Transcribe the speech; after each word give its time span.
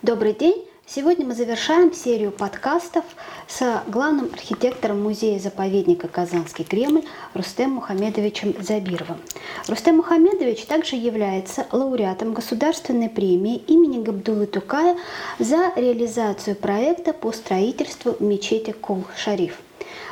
Добрый 0.00 0.32
день! 0.32 0.64
Сегодня 0.86 1.26
мы 1.26 1.34
завершаем 1.34 1.92
серию 1.92 2.30
подкастов 2.30 3.04
с 3.48 3.82
главным 3.88 4.30
архитектором 4.32 5.02
музея-заповедника 5.02 6.06
«Казанский 6.06 6.64
Кремль» 6.64 7.02
Рустем 7.34 7.72
Мухамедовичем 7.72 8.54
Забировым. 8.62 9.18
Рустем 9.66 9.96
Мухамедович 9.96 10.66
также 10.66 10.94
является 10.94 11.66
лауреатом 11.72 12.32
государственной 12.32 13.08
премии 13.08 13.56
имени 13.56 14.00
Габдулы 14.00 14.46
Тукая 14.46 14.96
за 15.40 15.72
реализацию 15.74 16.54
проекта 16.54 17.12
по 17.12 17.32
строительству 17.32 18.14
мечети 18.20 18.70
Кул-Шариф. 18.70 19.60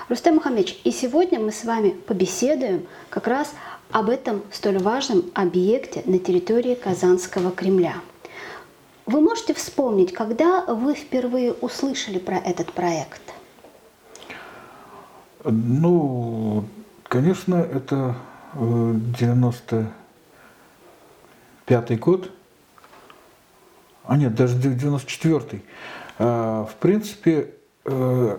Рустем 0.08 0.34
Мухамедович, 0.34 0.80
и 0.82 0.90
сегодня 0.90 1.38
мы 1.38 1.52
с 1.52 1.62
вами 1.62 1.90
побеседуем 1.90 2.88
как 3.08 3.28
раз 3.28 3.54
об 3.92 4.10
этом 4.10 4.42
столь 4.50 4.78
важном 4.78 5.30
объекте 5.34 6.02
на 6.06 6.18
территории 6.18 6.74
Казанского 6.74 7.52
Кремля– 7.52 7.94
вы 9.07 9.20
можете 9.20 9.54
вспомнить, 9.54 10.12
когда 10.12 10.64
вы 10.66 10.95
впервые 10.95 11.52
услышали 11.52 12.19
про 12.19 12.37
этот 12.38 12.73
проект? 12.73 13.23
Ну, 15.45 16.64
конечно, 17.05 17.55
это 17.55 18.16
95-й 18.55 19.88
э, 21.69 21.98
год. 21.98 22.33
А 24.05 24.16
нет, 24.16 24.34
даже 24.34 24.56
94-й. 24.59 25.62
А, 26.19 26.64
в 26.64 26.75
принципе, 26.75 27.50
э, 27.84 28.38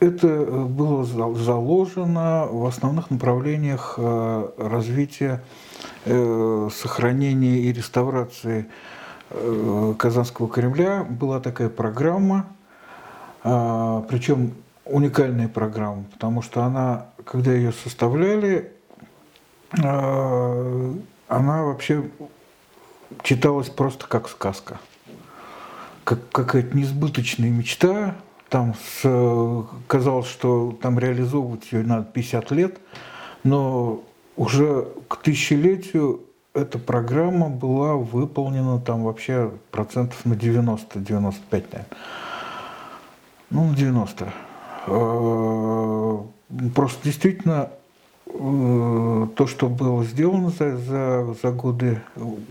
это 0.00 0.28
было 0.28 1.04
заложено 1.04 2.46
в 2.50 2.64
основных 2.64 3.10
направлениях 3.10 3.96
э, 3.98 4.48
развития, 4.56 5.44
сохранения 6.04 7.60
и 7.60 7.72
реставрации 7.72 8.66
Казанского 9.98 10.48
Кремля 10.48 11.04
была 11.04 11.40
такая 11.40 11.68
программа, 11.68 12.46
а, 13.42 14.02
причем 14.08 14.54
уникальная 14.84 15.48
программа, 15.48 16.04
потому 16.12 16.42
что 16.42 16.62
она, 16.62 17.06
когда 17.24 17.52
ее 17.52 17.72
составляли, 17.72 18.72
а, 19.82 20.94
она 21.28 21.64
вообще 21.64 22.10
читалась 23.22 23.68
просто 23.68 24.06
как 24.06 24.28
сказка. 24.28 24.78
Как 26.04 26.28
какая-то 26.30 26.76
несбыточная 26.76 27.50
мечта. 27.50 28.14
Там 28.50 28.74
с, 28.74 29.66
казалось, 29.88 30.28
что 30.28 30.78
там 30.80 30.98
реализовывать 30.98 31.72
ее 31.72 31.82
надо 31.82 32.04
50 32.04 32.50
лет, 32.52 32.78
но 33.42 34.04
уже 34.36 34.86
к 35.08 35.16
тысячелетию 35.16 36.20
эта 36.54 36.78
программа 36.78 37.48
была 37.48 37.96
выполнена 37.96 38.80
там 38.80 39.02
вообще 39.02 39.50
процентов 39.70 40.24
на 40.24 40.34
90-95, 40.34 41.42
наверное. 41.50 41.86
Ну, 43.50 43.64
на 43.68 43.76
90. 43.76 44.32
Э, 44.86 46.18
просто 46.74 47.04
действительно 47.04 47.70
э, 48.26 49.26
то, 49.36 49.46
что 49.48 49.68
было 49.68 50.04
сделано 50.04 50.50
за, 50.50 50.76
за, 50.76 51.34
за 51.42 51.50
годы 51.50 52.00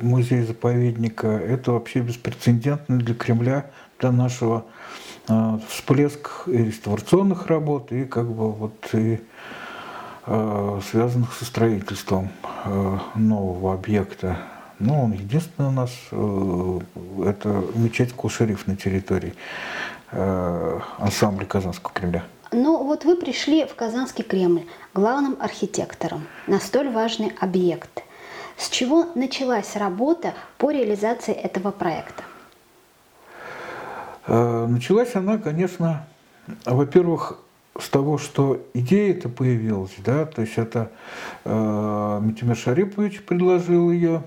музея-заповедника, 0.01 1.27
это 1.27 1.71
вообще 1.71 2.01
беспрецедентно 2.01 2.97
для 2.97 3.15
Кремля, 3.15 3.71
для 3.99 4.11
нашего 4.11 4.65
э, 5.29 5.59
всплеск 5.69 6.47
и 6.47 6.57
реставрационных 6.57 7.47
работ, 7.47 7.93
и 7.93 8.03
как 8.03 8.27
бы 8.27 8.51
вот 8.51 8.73
и 8.93 9.21
связанных 10.25 11.33
со 11.33 11.43
строительством 11.43 12.29
э, 12.63 12.97
нового 13.15 13.73
объекта. 13.73 14.37
Ну, 14.79 15.03
он 15.03 15.11
единственный 15.11 15.67
у 15.67 15.71
нас, 15.71 15.91
э, 16.11 16.79
это 17.25 17.63
мечеть 17.75 18.13
Кул-Шериф 18.13 18.67
на 18.67 18.75
территории 18.75 19.33
ансамбля 20.11 21.45
Казанского 21.45 21.91
Кремля. 21.91 22.23
Ну 22.51 22.83
вот 22.83 23.03
вы 23.03 23.15
пришли 23.15 23.65
в 23.65 23.73
Казанский 23.73 24.23
Кремль 24.23 24.67
главным 24.93 25.35
архитектором 25.39 26.27
на 26.45 26.59
столь 26.59 26.91
важный 26.91 27.33
объект. 27.39 28.03
С 28.55 28.69
чего 28.69 29.07
началась 29.15 29.75
работа 29.75 30.35
по 30.59 30.69
реализации 30.69 31.33
этого 31.33 31.71
проекта? 31.71 32.23
Началась 34.27 35.15
она, 35.15 35.39
конечно, 35.39 36.05
во-первых, 36.65 37.39
с 37.77 37.89
того, 37.89 38.17
что 38.17 38.65
идея 38.73 39.13
это 39.13 39.29
появилась, 39.29 39.93
да, 39.97 40.25
то 40.25 40.41
есть 40.41 40.57
это 40.57 40.91
э, 41.43 42.19
Митимир 42.21 42.55
Шарипович 42.55 43.23
предложил 43.23 43.91
ее, 43.91 44.23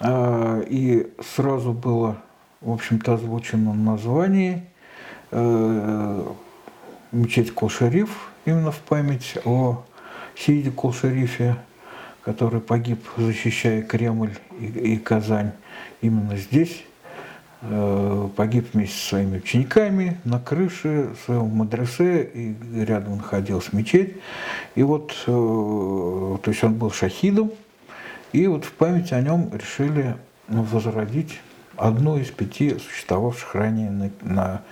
э, 0.00 0.64
и 0.68 1.12
сразу 1.34 1.72
было, 1.72 2.18
в 2.60 2.70
общем-то, 2.70 3.14
озвучено 3.14 3.72
название 3.72 4.66
э, 5.30 6.24
мечеть 7.10 7.54
Кул-Шариф, 7.54 8.10
именно 8.44 8.70
в 8.70 8.80
память 8.80 9.38
о 9.44 9.82
Сииде 10.36 10.70
Кул-Шарифе, 10.70 11.56
который 12.22 12.60
погиб, 12.60 13.00
защищая 13.16 13.82
Кремль 13.82 14.34
и, 14.60 14.66
и 14.66 14.96
Казань 14.98 15.52
именно 16.02 16.36
здесь. 16.36 16.84
Э, 17.64 18.28
погиб 18.34 18.66
вместе 18.72 18.98
со 18.98 19.08
своими 19.10 19.36
учениками 19.36 20.18
на 20.24 20.40
крыше 20.40 21.14
своего 21.24 21.46
мадресе, 21.46 22.24
и 22.24 22.56
рядом 22.74 23.18
находилась 23.18 23.72
мечеть. 23.72 24.16
И 24.74 24.82
вот, 24.82 25.12
э, 25.28 25.30
то 25.30 26.42
есть 26.46 26.64
он 26.64 26.74
был 26.74 26.90
шахидом, 26.90 27.52
и 28.32 28.48
вот 28.48 28.64
в 28.64 28.72
память 28.72 29.12
о 29.12 29.20
нем 29.20 29.48
решили 29.54 30.16
возродить 30.48 31.38
одну 31.76 32.18
из 32.18 32.32
пяти 32.32 32.78
существовавших 32.78 33.54
ранее 33.54 33.90
на, 33.92 34.10
на 34.22 34.62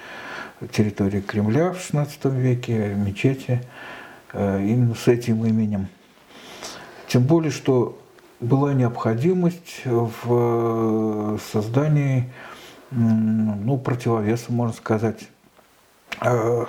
территории 0.73 1.21
Кремля 1.21 1.73
в 1.73 1.77
XVI 1.77 2.09
веке 2.41 2.95
мечети 2.97 3.63
э, 4.33 4.65
именно 4.65 4.97
с 4.97 5.07
этим 5.07 5.45
именем. 5.47 5.87
Тем 7.07 7.23
более, 7.23 7.53
что 7.53 7.97
была 8.41 8.75
необходимость 8.75 9.83
в 9.85 11.39
создании 11.53 12.33
ну, 12.91 13.79
противовесом, 13.79 14.57
можно 14.57 14.75
сказать, 14.75 15.29
э, 16.23 16.67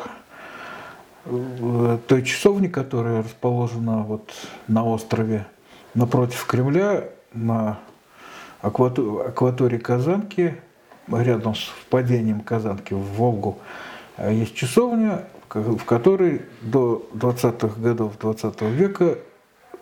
той 2.08 2.24
часовни, 2.24 2.68
которая 2.68 3.24
расположена 3.24 4.04
вот 4.04 4.32
на 4.68 4.86
острове 4.86 5.46
напротив 5.94 6.46
Кремля, 6.46 7.06
на 7.34 7.80
акватории 8.62 9.78
Казанки, 9.78 10.58
рядом 11.12 11.56
с 11.56 11.64
впадением 11.64 12.42
Казанки 12.42 12.94
в 12.94 13.02
Волгу, 13.02 13.58
э, 14.18 14.34
есть 14.34 14.56
часовня, 14.56 15.26
в 15.50 15.84
которой 15.84 16.44
до 16.62 17.08
20-х 17.14 17.82
годов 17.82 18.18
20 18.20 18.62
века 18.62 19.18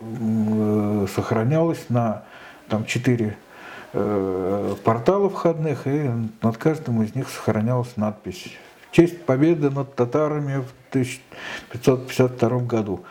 э, 0.00 1.06
сохранялось 1.14 1.84
на 1.88 2.24
там, 2.68 2.84
4 2.84 3.26
Э, 3.26 3.49
порталов 3.92 5.32
входных, 5.32 5.86
и 5.86 6.10
над 6.42 6.56
каждым 6.56 7.02
из 7.02 7.14
них 7.14 7.28
сохранялась 7.28 7.96
надпись 7.96 8.52
«В 8.90 8.94
честь 8.94 9.24
победы 9.24 9.70
над 9.70 9.94
татарами 9.94 10.62
в 10.62 10.72
1552 10.90 12.58
году». 12.60 13.04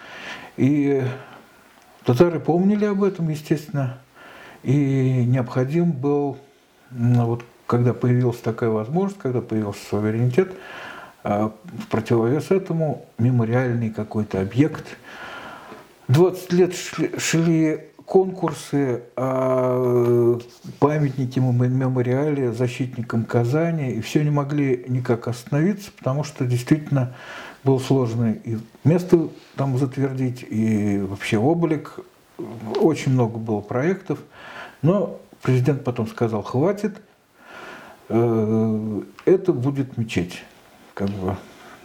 И 0.58 1.04
татары 2.06 2.40
помнили 2.40 2.86
об 2.86 3.04
этом, 3.04 3.30
естественно, 3.30 4.00
и 4.64 5.26
необходим 5.26 5.92
был, 5.92 6.38
ну, 6.92 7.26
вот 7.26 7.44
когда 7.66 7.94
появилась 7.94 8.40
такая 8.40 8.70
возможность, 8.70 9.22
когда 9.22 9.42
появился 9.42 9.86
суверенитет, 9.90 10.54
а 11.24 11.52
в 11.64 11.88
противовес 11.88 12.52
этому 12.52 13.06
мемориальный 13.18 13.90
какой-то 13.90 14.42
объект. 14.42 14.86
20 16.08 16.54
лет 16.54 16.76
шли, 16.76 17.12
шли 17.20 17.89
конкурсы, 18.10 19.04
а, 19.16 20.40
памятники 20.80 21.40
мемориале 21.40 22.52
защитникам 22.52 23.24
Казани, 23.24 23.92
и 23.92 24.02
все 24.02 24.24
не 24.24 24.32
могли 24.32 24.84
никак 24.88 25.28
остановиться, 25.28 25.92
потому 25.96 26.24
что 26.24 26.46
действительно 26.46 27.14
было 27.64 27.78
сложно 27.78 28.32
и 28.32 28.58
место 28.84 29.30
там 29.56 29.78
затвердить, 29.78 30.44
и 30.50 30.98
вообще 30.98 31.38
облик. 31.38 32.00
Очень 32.82 33.12
много 33.12 33.38
было 33.38 33.62
проектов, 33.62 34.18
но 34.82 35.20
президент 35.44 35.84
потом 35.84 36.08
сказал, 36.08 36.42
хватит, 36.42 37.00
э, 38.08 39.02
это 39.26 39.54
будет 39.54 39.98
мечеть. 39.98 40.44
Как 40.96 41.10
бы. 41.10 41.38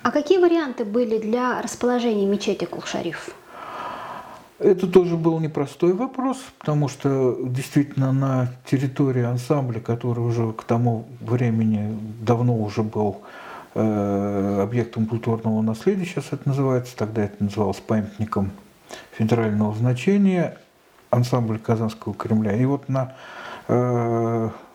А 0.03 0.11
какие 0.11 0.38
варианты 0.38 0.87
были 0.87 1.19
для 1.19 1.61
расположения 1.61 2.25
мечети 2.25 2.65
Кулшариф? 2.65 3.35
Это 4.64 4.87
тоже 4.87 5.19
был 5.19 5.40
непростой 5.40 5.93
вопрос, 5.93 6.38
потому 6.58 6.88
что 6.88 7.37
действительно 7.43 8.12
на 8.12 8.49
территории 8.64 9.22
ансамбля, 9.22 9.78
который 9.78 10.20
уже 10.20 10.55
к 10.55 10.64
тому 10.64 11.06
времени 11.20 11.94
давно 12.22 12.56
уже 12.56 12.82
был 12.82 13.20
э, 13.75 14.61
объектом 14.62 15.05
культурного 15.05 15.61
наследия, 15.61 16.06
сейчас 16.06 16.28
это 16.31 16.49
называется, 16.49 16.96
тогда 16.96 17.25
это 17.25 17.44
называлось 17.44 17.76
памятником 17.76 18.52
федерального 19.12 19.75
значения, 19.75 20.56
ансамбль 21.10 21.58
Казанского 21.58 22.14
Кремля. 22.14 22.56
И 22.56 22.64
вот 22.64 22.88
на 22.88 23.14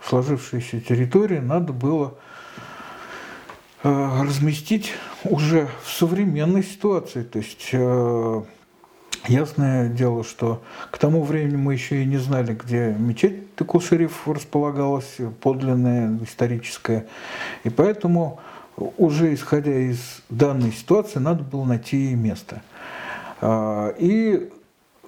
сложившейся 0.03 0.81
территории 0.81 1.39
надо 1.39 1.73
было 1.73 2.13
разместить 3.83 4.93
уже 5.23 5.67
в 5.83 5.91
современной 5.91 6.63
ситуации. 6.63 7.21
То 7.23 7.39
есть 7.39 7.71
Ясное 9.27 9.89
дело, 9.89 10.23
что 10.23 10.61
к 10.91 10.97
тому 10.97 11.23
времени 11.23 11.55
мы 11.55 11.73
еще 11.73 12.01
и 12.01 12.05
не 12.05 12.17
знали, 12.17 12.53
где 12.53 12.95
мечеть 12.97 13.55
Текул-Шериф 13.55 14.27
располагалась, 14.27 15.17
подлинная, 15.41 16.17
историческая. 16.23 17.05
И 17.63 17.69
поэтому, 17.69 18.39
уже 18.75 19.33
исходя 19.33 19.73
из 19.73 20.21
данной 20.29 20.71
ситуации, 20.71 21.19
надо 21.19 21.43
было 21.43 21.65
найти 21.65 22.15
место. 22.15 22.61
А, 23.41 23.93
и 23.97 24.35
э, 24.35 24.49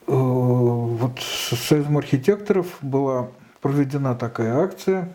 вот 0.08 1.19
Союзом 1.19 1.98
архитекторов 1.98 2.68
была 2.81 3.30
проведена 3.62 4.16
такая 4.16 4.60
акция, 4.60 5.10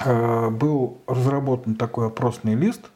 а, 0.00 0.50
был 0.50 0.98
разработан 1.06 1.74
такой 1.74 2.06
опросный 2.06 2.54
лист– 2.54 2.82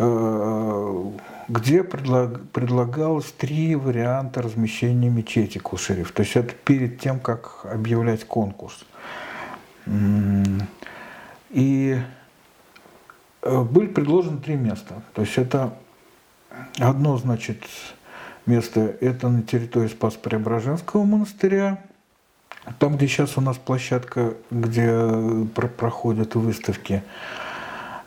Э, 0.00 1.10
где 1.48 1.82
предлаг, 1.82 2.42
предлагалось 2.50 3.32
три 3.32 3.74
варианта 3.74 4.42
размещения 4.42 5.08
мечети 5.08 5.58
Кушерев. 5.58 6.12
То 6.12 6.22
есть 6.22 6.36
это 6.36 6.52
перед 6.52 7.00
тем, 7.00 7.18
как 7.18 7.64
объявлять 7.64 8.24
конкурс. 8.24 8.84
И 11.50 11.98
э, 13.42 13.62
были 13.62 13.86
предложены 13.86 14.38
три 14.38 14.56
места. 14.56 15.02
То 15.14 15.22
есть 15.22 15.38
это 15.38 15.74
одно, 16.78 17.16
значит, 17.16 17.62
место, 18.44 18.80
это 19.00 19.28
на 19.30 19.42
территории 19.42 19.88
Спас-Преображенского 19.88 21.04
монастыря, 21.04 21.82
там, 22.78 22.96
где 22.96 23.08
сейчас 23.08 23.38
у 23.38 23.40
нас 23.40 23.56
площадка, 23.56 24.34
где 24.50 25.46
проходят 25.54 26.34
выставки. 26.34 27.02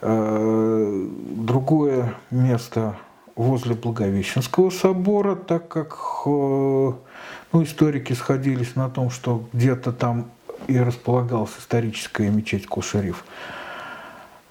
Э, 0.02 1.08
другое 1.36 2.14
место 2.30 2.96
возле 3.36 3.76
Благовещенского 3.76 4.70
собора, 4.70 5.36
так 5.36 5.68
как 5.68 5.98
э, 6.26 6.30
ну, 6.30 7.64
историки 7.64 8.14
сходились 8.14 8.76
на 8.76 8.90
том, 8.90 9.10
что 9.10 9.48
где-то 9.54 9.92
там 9.92 10.32
и 10.68 10.78
располагалась 10.78 11.52
историческая 11.60 12.30
мечеть 12.30 12.68
Кушариф. 12.68 13.24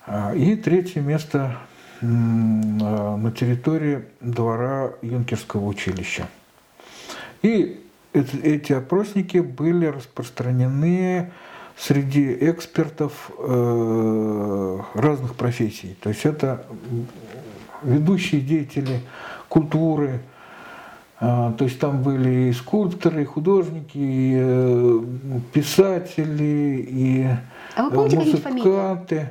Э, 0.07 0.37
и 0.37 0.57
третье 0.57 1.01
место 1.01 1.57
на 2.03 3.31
территории 3.33 4.07
двора 4.21 4.93
юнкерского 5.03 5.67
училища. 5.67 6.27
И 7.43 7.85
эти 8.15 8.73
опросники 8.73 9.39
были 9.39 9.87
распространены 9.87 11.31
среди 11.77 12.37
экспертов 12.51 13.31
э, 13.39 14.79
разных 14.95 15.35
профессий. 15.35 15.97
То 16.03 16.11
есть 16.11 16.25
это 16.27 16.67
ведущие 17.83 18.41
деятели 18.41 19.01
культуры, 19.49 20.21
э, 21.21 21.53
то 21.57 21.65
есть 21.65 21.79
там 21.79 22.03
были 22.03 22.51
и 22.51 22.53
скульпторы, 22.53 23.23
и 23.23 23.25
художники, 23.25 23.99
и 23.99 24.35
э, 24.37 25.01
писатели, 25.53 26.87
и 26.89 27.27
а 27.77 27.85
вы 27.85 27.91
помните, 27.91 28.17
музыканты. 28.19 29.29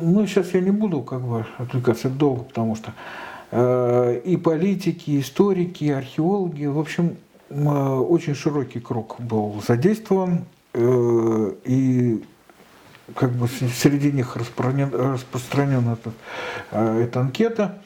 Ну, 0.00 0.26
сейчас 0.26 0.52
я 0.52 0.60
не 0.60 0.72
буду 0.72 1.02
как 1.02 1.22
бы 1.22 1.46
отвлекаться 1.58 2.08
долго, 2.08 2.42
потому 2.42 2.76
что 2.76 2.92
и 3.52 4.36
политики, 4.42 5.10
и 5.10 5.20
историки, 5.20 5.84
и 5.84 5.90
археологи, 5.90 6.66
в 6.66 6.78
общем, 6.78 7.16
очень 7.48 8.34
широкий 8.34 8.80
круг 8.80 9.16
был 9.20 9.62
задействован. 9.66 10.44
Э, 10.78 11.52
и 11.64 12.22
как 13.14 13.32
бы 13.32 13.48
среди 13.48 14.10
них 14.12 14.36
распространена 14.36 15.92
эта, 15.92 16.12
э, 16.72 17.02
эта 17.04 17.20
анкета. 17.20 17.82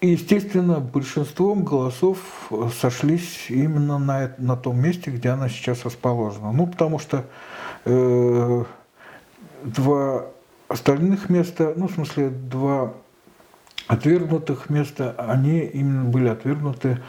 И, 0.00 0.08
естественно, 0.08 0.80
большинством 0.80 1.62
голосов 1.62 2.18
сошлись 2.80 3.46
именно 3.50 3.98
на, 3.98 4.34
на 4.38 4.56
том 4.56 4.80
месте, 4.80 5.10
где 5.10 5.30
она 5.30 5.48
сейчас 5.48 5.84
расположена. 5.84 6.52
Ну, 6.52 6.66
потому 6.66 6.98
что 6.98 7.26
э, 7.84 8.64
два 9.62 10.26
остальных 10.68 11.28
места, 11.28 11.74
ну, 11.76 11.88
в 11.88 11.92
смысле, 11.92 12.30
два 12.30 12.94
отвергнутых 13.88 14.70
места, 14.70 15.14
они 15.18 15.60
именно 15.60 16.04
были 16.04 16.28
отвергнуты 16.28 17.02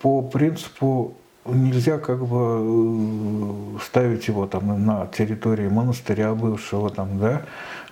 по 0.00 0.20
принципу 0.20 1.16
нельзя 1.48 1.98
как 1.98 2.24
бы 2.26 3.76
э, 3.76 3.78
ставить 3.84 4.28
его 4.28 4.46
там 4.46 4.84
на 4.84 5.06
территории 5.06 5.68
монастыря 5.68 6.34
бывшего 6.34 6.90
там, 6.90 7.18
да, 7.18 7.42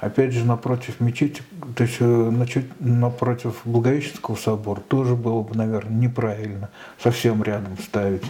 опять 0.01 0.33
же 0.33 0.45
напротив 0.45 1.01
мечети, 1.01 1.43
то 1.77 1.85
есть 1.85 1.97
э, 2.01 2.65
напротив 2.81 3.61
Благовещенского 3.65 4.37
собора 4.37 4.81
тоже 4.81 5.15
было 5.15 5.43
бы, 5.43 5.55
наверное, 5.57 5.97
неправильно 5.97 6.71
совсем 7.03 7.43
рядом 7.43 7.79
ставить. 7.79 8.25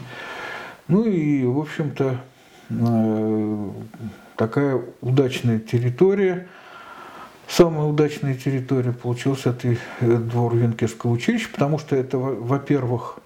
Ну 0.89 1.05
и, 1.05 1.45
в 1.45 1.59
общем-то, 1.59 2.21
э, 2.71 3.69
такая 4.37 4.83
удачная 5.01 5.59
территория. 5.59 6.47
Самая 7.47 7.85
удачная 7.85 8.35
территория 8.35 8.93
получилась 8.93 9.45
это 9.45 9.77
двор 10.01 10.57
Венкерского 10.57 11.11
училища, 11.11 11.49
потому 11.53 11.79
что 11.79 11.95
это, 11.95 12.17
во-первых, 12.17 13.19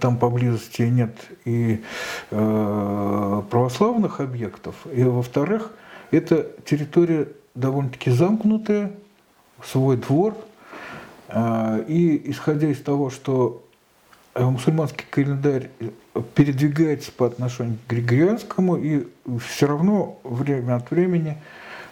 там 0.00 0.16
поблизости 0.18 0.82
нет 0.82 1.16
и 1.44 1.82
э, 2.30 3.42
православных 3.50 4.20
объектов, 4.20 4.74
и 4.92 5.02
во-вторых, 5.02 5.72
это 6.10 6.46
территория 6.64 7.28
довольно-таки 7.54 8.10
замкнутая, 8.10 8.92
свой 9.64 9.96
двор, 9.96 10.36
э, 11.28 11.84
и 11.88 12.30
исходя 12.30 12.68
из 12.68 12.80
того, 12.80 13.10
что 13.10 13.64
мусульманский 14.34 15.06
календарь 15.10 15.70
передвигается 16.34 17.10
по 17.10 17.26
отношению 17.26 17.78
к 17.86 17.90
григорианскому, 17.90 18.76
и 18.76 19.06
все 19.40 19.66
равно 19.66 20.18
время 20.24 20.76
от 20.76 20.90
времени 20.90 21.38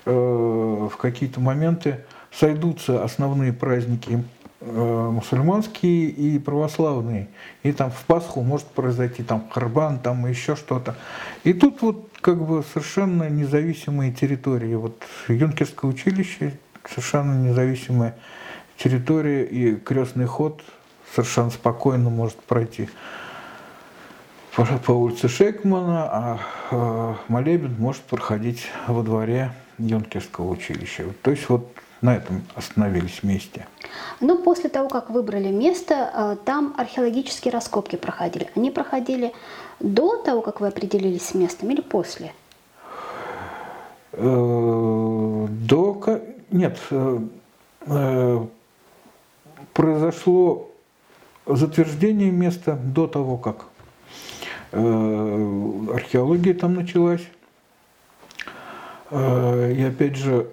в 0.05 0.93
какие-то 0.99 1.41
моменты 1.41 2.01
сойдутся 2.31 3.03
основные 3.03 3.55
праздники 3.55 4.23
Э, 4.67 5.11
мусульманские 5.13 6.09
и 6.09 6.39
православные. 6.39 7.29
И 7.63 7.73
там 7.73 7.91
в 7.91 8.05
Пасху 8.07 8.41
может 8.43 8.67
произойти 8.69 9.23
там 9.23 9.47
Харбан, 9.51 9.99
там 9.99 10.27
еще 10.27 10.57
что-то. 10.57 10.97
И 11.43 11.53
тут 11.53 11.83
вот 11.83 12.09
как 12.23 12.43
бы 12.43 12.65
совершенно 12.73 13.29
независимые 13.29 14.11
территории. 14.13 14.75
Вот 14.75 15.03
юнкерское 15.29 15.91
училище 15.91 16.55
совершенно 16.89 17.35
независимая 17.47 18.17
территория, 18.79 19.45
и 19.45 19.77
крестный 19.77 20.27
ход 20.27 20.63
совершенно 21.15 21.51
спокойно 21.51 22.09
может 22.09 22.37
пройти 22.37 22.89
по, 24.57 24.93
улице 24.93 25.29
Шейкмана, 25.29 26.09
а 26.11 26.39
э, 26.71 27.15
молебен 27.29 27.75
может 27.79 28.03
проходить 28.03 28.67
во 28.87 29.03
дворе 29.03 29.53
юнкерского 29.79 30.49
училища. 30.49 31.05
То 31.23 31.33
есть 31.33 31.49
вот 31.49 31.74
на 32.05 32.17
этом 32.17 32.43
остановились 32.55 33.23
вместе. 33.23 33.67
Но 34.21 34.37
после 34.37 34.69
того, 34.69 34.91
как 34.91 35.09
выбрали 35.09 35.49
место, 35.49 35.95
э, 35.95 36.37
там 36.45 36.75
археологические 36.77 37.51
раскопки 37.51 37.97
проходили. 37.97 38.51
Они 38.55 38.71
проходили 38.71 39.33
до 39.81 40.19
того, 40.19 40.43
как 40.43 40.61
вы 40.61 40.69
определились 40.69 41.29
с 41.29 41.35
местом 41.35 41.71
или 41.71 41.81
после? 41.81 42.35
Э, 44.13 45.47
до... 45.49 46.21
Нет. 46.51 46.79
Э, 46.91 48.45
произошло 49.73 50.71
затверждение 51.47 52.31
места 52.31 52.75
до 52.75 53.07
того, 53.07 53.39
как 53.39 53.65
археология 54.73 56.53
там 56.55 56.75
началась. 56.75 57.23
И 59.13 59.85
опять 59.89 60.17
же, 60.17 60.49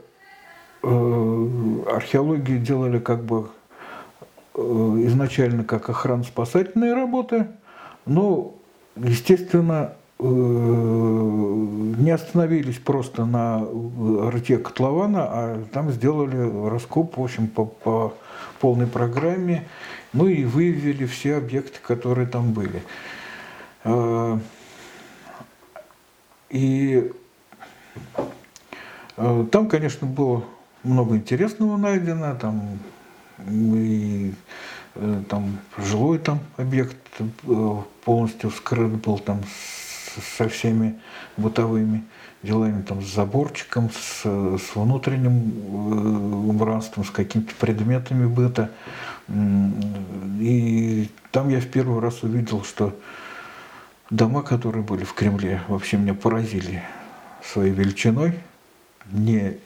Э, 0.84 1.48
археологию 1.88 2.60
делали 2.60 2.98
как 2.98 3.24
бы 3.24 3.50
э, 4.56 4.62
изначально 5.06 5.64
как 5.64 5.90
охранно-спасательные 5.90 6.96
работы, 6.96 7.48
но, 8.08 8.56
естественно, 8.96 9.94
э, 10.18 10.24
не 10.24 12.10
остановились 12.10 12.80
просто 12.80 13.26
на 13.26 13.64
рте 14.32 14.58
котлована, 14.58 15.24
а 15.24 15.64
там 15.72 15.92
сделали 15.92 16.68
раскоп, 16.70 17.16
в 17.18 17.24
общем, 17.24 17.48
по, 17.48 17.66
по 17.66 18.16
полной 18.60 18.88
программе, 18.88 19.68
ну 20.14 20.26
и 20.26 20.46
выявили 20.46 21.06
все 21.06 21.38
объекты, 21.38 21.78
которые 21.80 22.26
там 22.26 22.54
были. 22.54 22.82
И 26.50 27.12
там, 29.16 29.70
конечно, 29.70 30.08
было 30.08 30.44
много 30.84 31.16
интересного 31.16 31.78
найдено, 31.78 32.36
там 32.36 32.80
и 33.48 34.34
э, 34.96 35.24
там 35.30 35.58
жилой 35.78 36.20
там 36.20 36.40
объект 36.58 36.98
э, 37.20 37.78
полностью 38.04 38.52
скрыт 38.52 38.92
был 38.92 39.20
там 39.20 39.42
со 40.38 40.50
всеми 40.50 41.00
бытовыми 41.38 42.04
делами, 42.44 42.82
там, 42.82 43.02
с 43.02 43.14
заборчиком, 43.14 43.90
с, 43.92 44.24
с 44.24 44.76
внутренним 44.76 45.52
э, 45.52 46.50
убранством, 46.50 47.06
с 47.06 47.12
какими-то 47.12 47.54
предметами 47.56 48.26
быта. 48.26 48.72
И 50.40 51.10
там 51.32 51.50
я 51.50 51.62
в 51.62 51.68
первый 51.68 52.02
раз 52.02 52.24
увидел, 52.24 52.64
что 52.64 52.94
дома, 54.10 54.42
которые 54.42 54.84
были 54.84 55.04
в 55.04 55.14
Кремле, 55.14 55.62
вообще 55.68 55.98
меня 55.98 56.14
поразили 56.14 56.84
своей 57.44 57.72
величиной, 57.72 58.34
не 59.12 59.58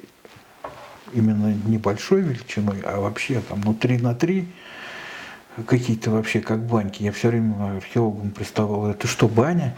именно 1.14 1.54
небольшой 1.66 2.22
величиной, 2.22 2.82
а 2.82 3.00
вообще 3.00 3.42
там 3.42 3.62
ну 3.64 3.74
3 3.74 3.98
на 4.00 4.16
3, 4.16 4.48
какие-то 5.68 6.12
вообще 6.12 6.42
как 6.42 6.66
баньки. 6.66 7.04
Я 7.04 7.12
все 7.12 7.30
время 7.30 7.78
археологам 7.78 8.32
приставал, 8.32 8.90
это 8.90 9.08
что, 9.08 9.28
баня? 9.28 9.76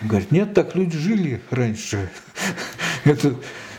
Говорит, 0.00 0.30
нет, 0.30 0.54
так 0.54 0.74
люди 0.74 0.96
жили 0.96 1.42
раньше. 1.50 2.08
Это 3.04 3.34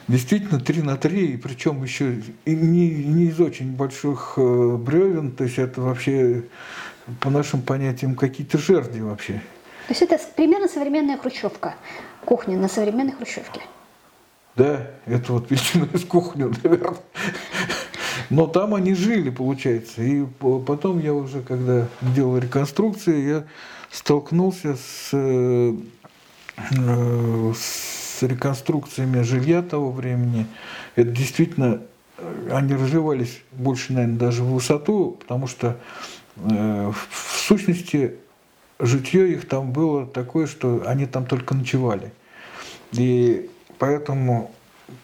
действительно 0.08 0.60
3 0.60 0.82
на 0.84 0.98
3, 0.98 1.34
и 1.34 1.38
причем 1.38 1.84
еще 1.84 2.22
не, 2.46 2.90
не 3.06 3.26
из 3.26 3.40
очень 3.40 3.72
больших 3.72 4.34
э, 4.38 4.76
бревен, 4.78 5.32
то 5.32 5.44
есть 5.44 5.58
это 5.58 5.82
вообще 5.82 6.44
по 7.20 7.30
нашим 7.30 7.62
понятиям 7.62 8.16
какие-то 8.16 8.58
жерди 8.58 9.00
вообще. 9.00 9.34
То 9.88 9.94
есть 9.94 10.02
это 10.02 10.20
примерно 10.36 10.68
современная 10.68 11.18
хрущевка, 11.18 11.76
кухня 12.26 12.58
на 12.58 12.68
современной 12.68 13.14
хрущевке. 13.14 13.62
Да, 14.62 14.86
это 15.08 15.34
вот 15.34 15.50
величина 15.50 15.88
из 15.92 16.06
кухни, 16.06 16.44
наверное. 16.44 16.94
Но 18.30 18.46
там 18.46 18.76
они 18.76 18.94
жили, 18.94 19.32
получается. 19.32 20.04
И 20.04 20.24
потом 20.40 21.00
я 21.00 21.16
уже, 21.16 21.42
когда 21.42 21.88
делал 22.02 22.38
реконструкции, 22.38 23.28
я 23.28 23.44
столкнулся 23.90 24.76
с, 24.76 25.10
э, 25.14 25.74
с 27.56 28.22
реконструкциями 28.22 29.24
жилья 29.24 29.64
того 29.64 29.92
времени. 29.92 30.46
Это 30.96 31.10
действительно, 31.10 31.82
э, 32.20 32.50
они 32.52 32.76
развивались 32.76 33.42
больше, 33.54 33.94
наверное, 33.94 34.20
даже 34.20 34.44
в 34.44 34.54
высоту, 34.54 35.18
потому 35.22 35.48
что 35.48 35.76
э, 36.36 36.92
в 36.92 37.40
сущности 37.40 38.14
житье 38.80 39.28
их 39.34 39.48
там 39.48 39.72
было 39.72 40.06
такое, 40.06 40.46
что 40.46 40.84
они 40.86 41.08
там 41.08 41.26
только 41.26 41.56
ночевали. 41.56 42.14
И 42.92 43.50
поэтому 43.82 44.52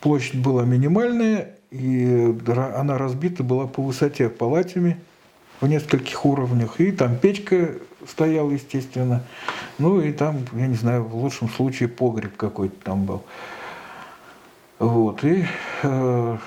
площадь 0.02 0.40
была 0.40 0.64
минимальная, 0.64 1.56
и 1.72 2.36
она 2.76 3.00
разбита 3.00 3.44
была 3.44 3.66
по 3.66 3.82
высоте 3.82 4.30
палатями 4.30 5.00
в 5.60 5.68
нескольких 5.68 6.24
уровнях. 6.24 6.80
И 6.80 6.92
там 6.92 7.18
печка 7.18 7.72
стояла, 8.08 8.52
естественно. 8.52 9.24
Ну 9.80 10.00
и 10.00 10.12
там, 10.12 10.46
я 10.54 10.68
не 10.68 10.76
знаю, 10.76 11.06
в 11.06 11.16
лучшем 11.16 11.50
случае 11.50 11.90
погреб 11.90 12.38
какой-то 12.38 12.76
там 12.84 13.06
был. 13.06 13.24
Вот. 14.78 15.24
И 15.24 15.46
э, 15.82 16.38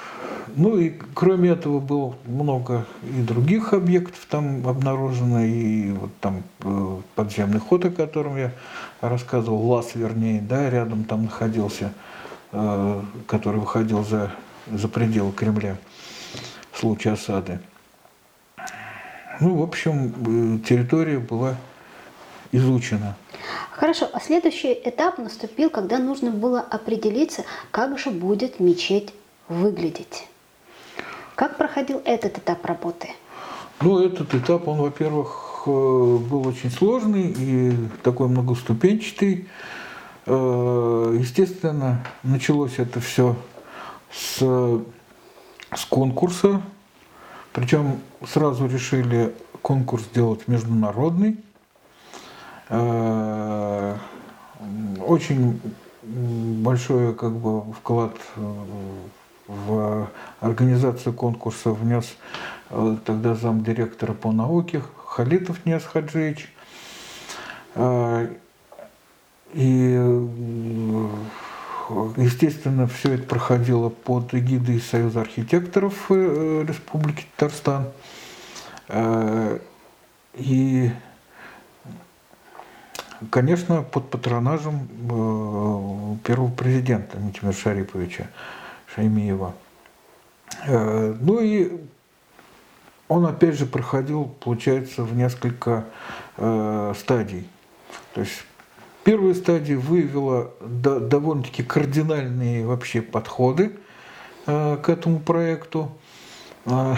ну 0.56 0.78
и 0.78 0.92
кроме 1.14 1.50
этого 1.50 1.80
было 1.80 2.14
много 2.26 2.86
и 3.02 3.22
других 3.22 3.72
объектов 3.72 4.24
там 4.28 4.66
обнаружено, 4.68 5.42
и 5.42 5.90
вот 5.90 6.10
там 6.20 6.44
э, 6.60 6.96
подземный 7.16 7.58
ход, 7.60 7.84
о 7.84 7.90
котором 7.90 8.36
я 8.36 8.52
рассказывал, 9.00 9.66
лаз 9.66 9.96
вернее, 9.96 10.40
да, 10.40 10.70
рядом 10.70 11.04
там 11.04 11.24
находился, 11.24 11.92
который 12.50 13.60
выходил 13.60 14.04
за, 14.04 14.32
за 14.66 14.88
пределы 14.88 15.32
Кремля 15.32 15.76
в 16.72 16.78
случае 16.78 17.14
осады. 17.14 17.60
Ну, 19.40 19.56
в 19.56 19.62
общем, 19.62 20.58
э, 20.58 20.66
территория 20.66 21.18
была 21.18 21.56
изучена. 22.52 23.16
Хорошо, 23.70 24.08
а 24.12 24.20
следующий 24.20 24.72
этап 24.84 25.16
наступил, 25.18 25.70
когда 25.70 25.98
нужно 25.98 26.30
было 26.30 26.60
определиться, 26.60 27.44
как 27.70 27.98
же 27.98 28.10
будет 28.10 28.60
мечеть 28.60 29.14
выглядеть. 29.48 30.28
Как 31.34 31.56
проходил 31.56 32.02
этот 32.04 32.36
этап 32.36 32.66
работы? 32.66 33.08
Ну, 33.80 33.98
этот 33.98 34.34
этап, 34.34 34.68
он, 34.68 34.78
во-первых, 34.78 35.62
э, 35.66 35.70
был 35.70 36.46
очень 36.46 36.70
сложный 36.70 37.34
и 37.34 37.72
такой 38.02 38.28
многоступенчатый. 38.28 39.48
Э, 40.26 41.16
естественно, 41.18 42.04
началось 42.22 42.78
это 42.78 43.00
все 43.00 43.36
с, 44.12 44.38
с 45.74 45.84
конкурса. 45.88 46.62
Причем 47.52 48.00
сразу 48.26 48.66
решили 48.66 49.34
конкурс 49.62 50.04
сделать 50.04 50.46
международный. 50.46 51.38
Э, 52.68 53.96
очень 55.06 55.60
большой 56.02 57.14
как 57.14 57.32
бы 57.32 57.72
вклад 57.72 58.14
в 59.46 60.08
организацию 60.40 61.12
конкурса 61.12 61.70
внес 61.70 62.14
э, 62.70 62.96
тогда 63.04 63.34
замдиректора 63.34 64.12
по 64.12 64.30
науке 64.30 64.82
Халитов 65.06 65.66
Ниас 65.66 65.84
Хаджиевич. 65.84 66.52
Э, 69.52 69.58
и, 69.58 69.96
э, 69.96 71.08
естественно, 72.16 72.86
все 72.86 73.14
это 73.14 73.24
проходило 73.24 73.88
под 73.88 74.34
эгидой 74.34 74.80
Союза 74.80 75.20
архитекторов 75.20 76.10
Республики 76.10 77.26
Татарстан. 77.36 77.88
И, 80.34 80.90
конечно, 83.30 83.82
под 83.82 84.10
патронажем 84.10 84.88
первого 86.24 86.50
президента 86.50 87.18
Митимира 87.18 87.52
Шариповича. 87.52 88.28
Шаймиева. 88.94 89.54
Э, 90.66 91.16
ну 91.20 91.40
и 91.40 91.80
он 93.08 93.26
опять 93.26 93.56
же 93.56 93.66
проходил, 93.66 94.24
получается, 94.40 95.02
в 95.02 95.14
несколько 95.14 95.84
э, 96.36 96.94
стадий. 96.98 97.48
То 98.14 98.20
есть 98.20 98.44
первая 99.04 99.34
стадия 99.34 99.76
выявила 99.76 100.52
до, 100.60 101.00
довольно-таки 101.00 101.62
кардинальные 101.62 102.66
вообще 102.66 103.02
подходы 103.02 103.76
э, 104.46 104.76
к 104.82 104.88
этому 104.88 105.20
проекту. 105.20 105.90
А 106.66 106.96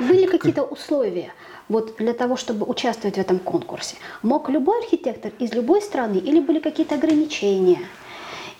были 0.00 0.26
какие-то 0.30 0.62
условия 0.62 1.32
вот 1.68 1.96
для 1.98 2.12
того, 2.12 2.36
чтобы 2.36 2.66
участвовать 2.66 3.16
в 3.16 3.20
этом 3.20 3.38
конкурсе? 3.38 3.96
Мог 4.22 4.48
любой 4.48 4.80
архитектор 4.80 5.32
из 5.38 5.52
любой 5.52 5.82
страны 5.82 6.18
или 6.18 6.40
были 6.40 6.60
какие-то 6.60 6.94
ограничения? 6.94 7.80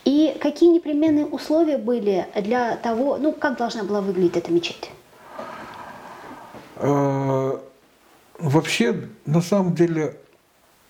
И 0.04 0.36
какие 0.40 0.70
непременные 0.70 1.24
условия 1.24 1.78
были 1.78 2.26
для 2.36 2.76
того, 2.76 3.16
ну, 3.16 3.32
как 3.32 3.56
должна 3.56 3.84
была 3.84 4.02
выглядеть 4.02 4.36
эта 4.36 4.52
мечеть? 4.52 4.90
А, 6.76 7.58
вообще, 8.38 9.08
на 9.24 9.40
самом 9.40 9.74
деле, 9.74 10.18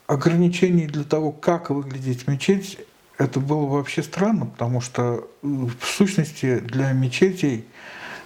ограничений 0.07 0.87
для 0.87 1.05
того, 1.05 1.33
как 1.33 1.71
выглядит 1.71 2.27
мечеть, 2.29 2.79
это 3.19 3.41
было 3.41 3.67
вообще 3.67 4.03
странно, 4.03 4.47
потому 4.47 4.81
что 4.81 5.29
в 5.43 5.73
сущности 5.83 6.59
для 6.59 6.93
мечетей 6.93 7.65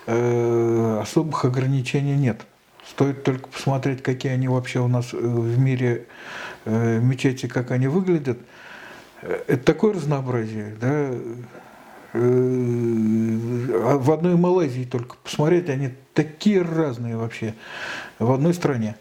э, 0.06 0.98
особых 1.02 1.44
ограничений 1.44 2.16
нет. 2.16 2.42
Стоит 2.86 3.22
только 3.22 3.48
посмотреть, 3.48 4.02
какие 4.02 4.32
они 4.32 4.48
вообще 4.48 4.80
у 4.80 4.88
нас 4.88 5.12
э, 5.12 5.16
в 5.18 5.58
мире 5.58 6.06
э, 6.64 7.00
мечети, 7.00 7.46
как 7.46 7.70
они 7.70 7.86
выглядят– 7.86 8.38
это 9.22 9.58
такое 9.58 9.94
разнообразие, 9.94 10.76
да. 10.80 11.10
Э, 12.14 12.20
а 13.80 13.98
в 13.98 14.10
одной 14.10 14.36
Малайзии 14.36 14.84
только 14.84 15.16
посмотреть, 15.16 15.68
они 15.68 15.90
такие 16.14 16.62
разные 16.62 17.16
вообще 17.16 17.54
в 18.18 18.30
одной 18.30 18.54
стране. 18.54 18.96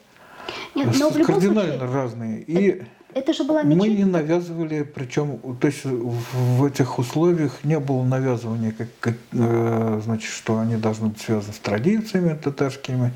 Нет, 0.75 0.89
но 0.99 1.09
в 1.09 1.23
кардинально 1.23 1.77
случае, 1.77 1.93
разные. 1.93 2.41
И 2.41 2.83
это 3.13 3.33
же 3.33 3.43
была 3.43 3.63
мечеть. 3.63 3.79
Мы 3.79 3.89
не 3.89 4.05
навязывали, 4.05 4.83
причем, 4.83 5.39
то 5.59 5.67
есть 5.67 5.83
в 5.83 6.65
этих 6.65 6.99
условиях 6.99 7.63
не 7.63 7.79
было 7.79 8.03
навязывания, 8.03 8.71
как, 8.71 8.87
как, 8.99 9.15
э, 9.33 10.01
значит, 10.03 10.29
что 10.29 10.59
они 10.59 10.75
должны 10.75 11.07
быть 11.07 11.21
связаны 11.21 11.53
с 11.53 11.59
традициями 11.59 12.35
татарскими, 12.35 13.13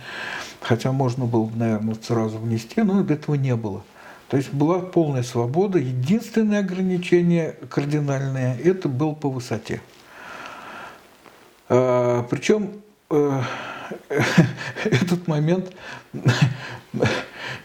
хотя 0.61 0.91
можно 0.91 1.25
было, 1.25 1.49
наверное, 1.53 1.95
сразу 2.01 2.37
внести, 2.37 2.81
но 2.81 3.01
этого 3.01 3.35
не 3.35 3.55
было. 3.55 3.83
То 4.29 4.37
есть 4.37 4.53
была 4.53 4.79
полная 4.79 5.23
свобода. 5.23 5.77
Единственное 5.77 6.59
ограничение 6.59 7.57
кардинальное– 7.69 8.57
это 8.63 8.87
был 8.87 9.13
по 9.13 9.29
высоте. 9.29 9.81
А, 11.67 12.23
причем 12.29 12.71
э, 13.09 13.41
этот 14.85 15.27
момент 15.27 15.73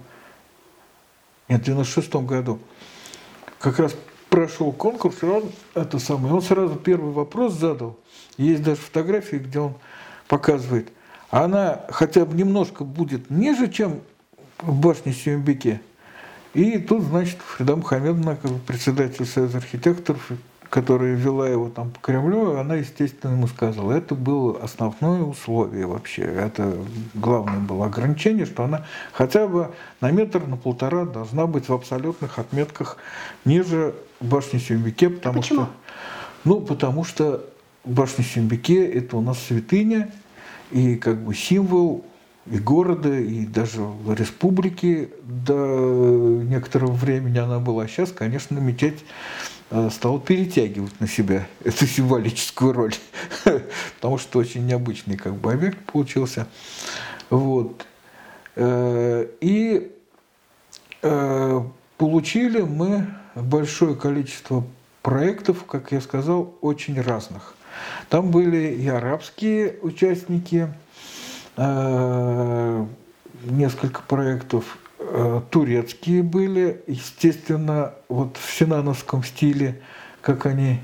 нет, 1.49 1.63
в 1.63 1.65
96 1.65 2.15
году– 2.15 2.59
как 3.63 3.79
раз 3.79 3.95
прошел 4.29 4.73
конкурс, 4.73 5.23
и 5.23 5.27
он 5.27 5.45
это 5.75 5.99
самое, 5.99 6.35
он 6.35 6.43
сразу 6.43 6.75
первый 6.75 7.13
вопрос 7.13 7.55
задал. 7.55 7.97
Есть 8.37 8.63
даже 8.63 8.81
фотографии, 8.81 9.37
где 9.37 9.61
он 9.61 9.75
показывает. 10.27 10.93
Она 11.33 11.81
хотя 11.89 12.27
бы 12.27 12.37
немножко 12.37 12.85
будет 12.85 13.31
ниже, 13.31 13.69
чем 13.69 14.01
в 14.59 14.79
башне 14.79 15.15
Сюмбеке. 15.15 15.81
И 16.53 16.77
тут, 16.77 17.05
значит, 17.05 17.39
Фрида 17.39 17.75
Мухаммедовна, 17.77 18.37
как 18.37 18.53
председатель 18.61 19.25
Союза 19.25 19.57
архитекторов, 19.57 20.31
которая 20.69 21.15
вела 21.15 21.49
его 21.49 21.71
там 21.71 21.91
по 21.91 22.01
Кремлю, 22.01 22.59
она, 22.59 22.75
естественно, 22.75 23.33
ему 23.33 23.47
сказала, 23.47 23.93
это 23.93 24.15
было 24.15 24.63
основное 24.63 25.23
условие 25.23 25.87
вообще. 25.87 26.21
Это 26.21 26.77
главное 27.15 27.61
было 27.61 27.87
ограничение, 27.87 28.45
что 28.45 28.65
она 28.65 28.85
хотя 29.15 29.47
бы 29.47 29.71
на 30.03 30.11
метр, 30.11 30.47
на 30.47 30.59
полтора 30.59 31.07
должна 31.07 31.47
быть 31.47 31.71
в 31.71 31.73
абсолютных 31.73 32.39
отметках 32.39 32.99
ниже 33.47 33.95
башни 34.21 34.59
Сюмбике, 34.59 35.09
потому 35.09 35.39
а 35.39 35.43
почему? 35.43 35.63
что... 35.63 35.71
Ну, 36.45 36.61
потому 36.61 37.05
что 37.05 37.43
башня 37.85 38.23
Сюмбике– 38.23 38.85
это 38.93 39.17
у 39.17 39.23
нас 39.23 39.39
святыня 39.39 40.11
и 40.73 40.97
как 40.97 41.23
бы 41.23 41.35
символ 41.35 42.05
и 42.47 42.59
города, 42.59 43.17
и 43.17 43.47
даже 43.47 43.81
республики 44.09 45.11
до 45.23 46.43
некоторого 46.43 46.93
времени 46.93 47.39
она 47.39 47.61
была. 47.61 47.87
Сейчас, 47.87 48.11
конечно, 48.11 48.59
мечеть 48.59 49.05
Э, 49.75 49.89
стал 49.89 50.21
перетягивать 50.21 51.01
на 51.01 51.09
себя 51.09 51.47
эту 51.65 51.87
символическую 51.87 52.75
роль, 52.75 52.95
потому 53.97 54.19
что 54.19 54.39
очень 54.39 54.67
необычный 54.67 55.17
как 55.17 55.35
бы 55.35 55.51
объект 55.51 55.79
получился. 55.91 56.47
Вот. 57.31 57.87
Э, 58.55 59.27
и 59.41 59.91
э, 61.01 61.61
получили 61.97 62.61
мы 62.61 63.07
большое 63.35 63.97
количество 63.97 64.63
проектов, 65.01 65.65
как 65.65 65.91
я 65.91 66.03
сказал, 66.03 66.55
очень 66.61 67.01
разных. 67.01 67.55
Там 68.09 68.31
были 68.31 68.75
и 68.75 68.89
арабские 68.89 69.77
участники, 69.83 70.69
несколько 73.45 74.03
проектов, 74.03 74.79
Э, 75.15 75.43
турецкие 75.51 76.23
были, 76.23 76.83
естественно, 76.87 77.93
вот 78.09 78.39
в 78.39 78.57
синановском 78.57 79.25
стиле, 79.25 79.81
как 80.21 80.47
они 80.47 80.81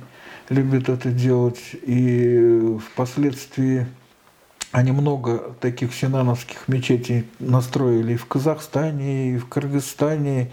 любят 0.48 0.88
это 0.88 1.10
делать, 1.10 1.60
и 1.72 2.76
впоследствии 2.92 3.86
они 4.70 4.92
много 4.92 5.54
таких 5.60 5.94
синановских 5.94 6.68
мечетей 6.68 7.26
настроили 7.38 8.14
и 8.14 8.16
в 8.16 8.26
Казахстане, 8.26 9.34
и 9.34 9.38
в 9.38 9.48
Кыргызстане, 9.48 10.50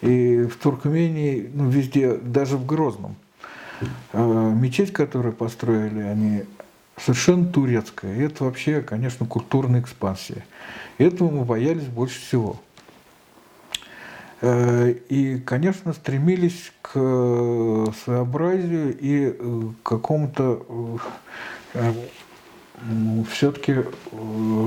и 0.00 0.42
в 0.42 0.56
Туркмении, 0.56 1.50
ну, 1.52 1.68
везде, 1.68 2.14
даже 2.14 2.56
в 2.56 2.66
Грозном. 2.66 3.16
Э, 4.12 4.52
мечеть, 4.54 4.92
которую 4.92 5.34
построили, 5.34 6.00
они 6.00 6.44
совершенно 6.96 7.46
турецкая. 7.46 8.16
И 8.16 8.22
это 8.22 8.44
вообще, 8.44 8.80
конечно, 8.80 9.26
культурная 9.26 9.80
экспансия. 9.80 10.44
Этого 10.98 11.30
мы 11.30 11.44
боялись 11.44 11.86
больше 11.86 12.20
всего. 12.20 12.60
Э, 14.40 14.90
и, 15.08 15.38
конечно, 15.40 15.92
стремились 15.92 16.72
к 16.82 16.92
э, 16.94 17.86
своеобразию 18.04 18.96
и 18.98 19.36
э, 19.36 19.62
к 19.82 19.88
какому-то 19.88 20.64
все-таки, 23.32 23.84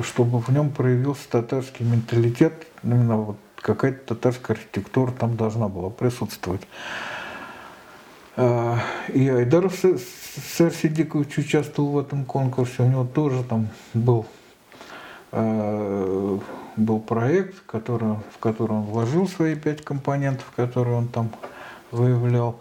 чтобы 0.04 0.40
в 0.40 0.50
нем 0.50 0.70
проявился 0.72 1.30
татарский 1.30 1.86
менталитет, 1.86 2.68
именно 2.84 3.16
вот 3.16 3.38
какая-то 3.56 4.16
татарская 4.16 4.58
архитектура 4.58 5.12
там 5.12 5.38
должна 5.38 5.70
была 5.70 5.90
присутствовать. 5.90 6.62
И 8.38 9.28
Айдаров 9.28 9.76
Сэр 9.76 10.72
Сидикович 10.72 11.38
участвовал 11.40 11.92
в 11.92 12.00
этом 12.00 12.24
конкурсе, 12.24 12.84
у 12.84 12.88
него 12.88 13.06
тоже 13.06 13.44
там 13.44 13.68
был 13.94 14.26
был 16.76 17.00
проект, 17.00 17.62
который, 17.66 18.16
в 18.34 18.40
который 18.40 18.72
он 18.72 18.84
вложил 18.84 19.28
свои 19.28 19.56
пять 19.56 19.84
компонентов, 19.84 20.46
которые 20.56 20.98
он 20.98 21.08
там 21.08 21.32
выявлял. 21.92 22.60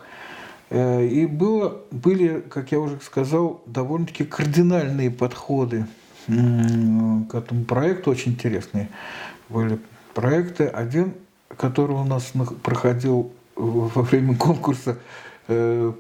Э, 0.71 1.05
и 1.05 1.27
было, 1.27 1.81
были, 1.91 2.41
как 2.41 2.73
я 2.73 2.81
уже 2.81 2.99
сказал, 3.01 3.63
довольно-таки 3.67 4.25
кардинальные 4.25 5.11
подходы 5.11 5.87
к 6.27 7.35
этому 7.35 7.65
проекту, 7.65 8.11
очень 8.11 8.33
интересные 8.33 8.89
были 9.49 9.81
проекты. 10.15 10.67
Один, 10.67 11.15
который 11.57 11.97
у 11.97 12.05
нас 12.05 12.33
проходил 12.63 13.33
во 13.57 14.03
время 14.03 14.37
конкурса 14.37 14.99
э, 15.51 15.93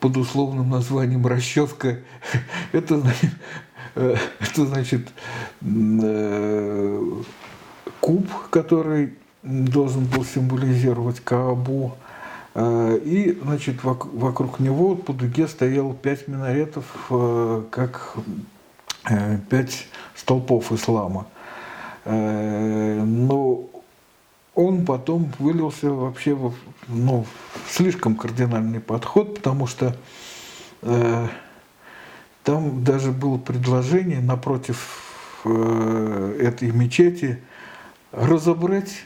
под 0.00 0.16
условным 0.16 0.70
названием 0.70 1.26
«Расческа», 1.26 1.98
это 2.72 3.02
Э, 3.94 4.16
это 4.40 4.66
значит 4.66 5.08
э, 5.60 7.22
куб, 8.00 8.26
который 8.50 9.14
должен 9.42 10.04
был 10.04 10.24
символизировать 10.24 11.20
Каабу. 11.20 11.96
И, 12.54 13.40
значит, 13.42 13.82
вокруг 13.82 14.60
него 14.60 14.94
по 14.94 15.14
дуге 15.14 15.48
стоял 15.48 15.94
пять 15.94 16.28
минаретов, 16.28 16.84
как 17.70 18.14
пять 19.48 19.86
столпов 20.14 20.70
ислама. 20.70 21.26
Но 22.04 23.70
он 24.54 24.84
потом 24.84 25.32
вылился 25.38 25.90
вообще 25.90 26.34
в 26.34 26.54
ну, 26.88 27.26
слишком 27.68 28.16
кардинальный 28.16 28.80
подход, 28.80 29.36
потому 29.36 29.66
что 29.66 29.96
там 32.44 32.82
даже 32.84 33.12
было 33.12 33.38
предложение 33.38 34.20
напротив 34.20 35.40
э, 35.44 36.38
этой 36.40 36.72
мечети 36.72 37.40
разобрать 38.10 39.04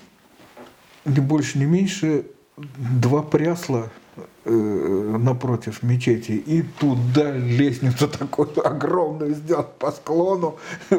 не 1.04 1.20
больше, 1.20 1.59
не 1.59 1.66
меньше 1.66 2.26
два 2.56 3.22
прясла 3.22 3.85
э, 3.85 4.06
напротив 4.44 5.83
мечети 5.83 6.33
и 6.33 6.62
туда 6.62 7.33
лестницу 7.33 8.09
такую 8.09 8.48
огромную 8.66 9.35
сделать 9.35 9.72
по 9.79 9.90
склону 9.90 10.57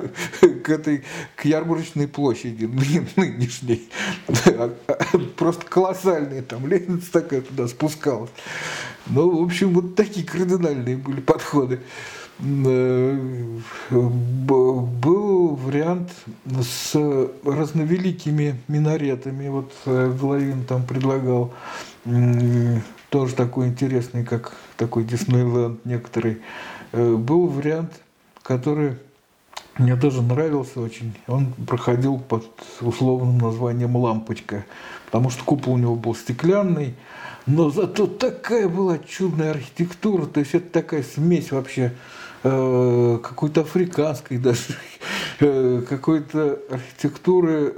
к 0.41 0.69
этой 0.69 1.03
к 1.35 1.45
ярмарочной 1.45 2.07
площади 2.07 2.65
нынешней. 3.15 3.89
Просто 5.37 5.65
колоссальная 5.65 6.41
там 6.41 6.67
лестница 6.67 7.11
такая 7.11 7.41
туда 7.41 7.67
спускалась. 7.67 8.31
Ну 9.07 9.39
в 9.39 9.43
общем 9.43 9.73
вот 9.73 9.95
такие 9.95 10.25
кардинальные 10.25 10.97
были 10.97 11.21
подходы. 11.21 11.79
Э, 12.39 13.17
был 13.89 15.55
вариант 15.55 16.11
с 16.45 16.93
разновеликими 17.43 18.55
минаретами. 18.67 19.47
Вот 19.49 19.71
э, 19.85 20.13
Главин 20.19 20.63
там 20.65 20.83
предлагал 20.83 21.53
тоже 23.09 23.35
такой 23.35 23.67
интересный, 23.67 24.23
как 24.23 24.53
такой 24.77 25.03
Диснейленд 25.03 25.85
некоторый. 25.85 26.41
Э, 26.91 27.15
был 27.15 27.47
вариант, 27.47 27.91
который 28.43 28.97
мне 29.77 29.95
тоже 29.95 30.21
нравился 30.21 30.81
очень. 30.81 31.15
Он 31.27 31.53
проходил 31.67 32.17
под 32.17 32.45
условным 32.81 33.37
названием 33.37 33.95
«Лампочка», 33.95 34.65
потому 35.05 35.29
что 35.29 35.43
купол 35.43 35.73
у 35.73 35.77
него 35.77 35.95
был 35.95 36.15
стеклянный, 36.15 36.95
но 37.45 37.69
зато 37.69 38.07
такая 38.07 38.67
была 38.67 38.97
чудная 38.97 39.51
архитектура, 39.51 40.25
то 40.25 40.39
есть 40.39 40.53
это 40.53 40.69
такая 40.69 41.03
смесь 41.03 41.51
вообще 41.51 41.93
Э, 42.43 43.19
какой-то 43.23 43.61
африканской 43.61 44.37
даже, 44.47 44.75
э, 45.39 45.83
какой-то 45.87 46.59
архитектуры 46.69 47.73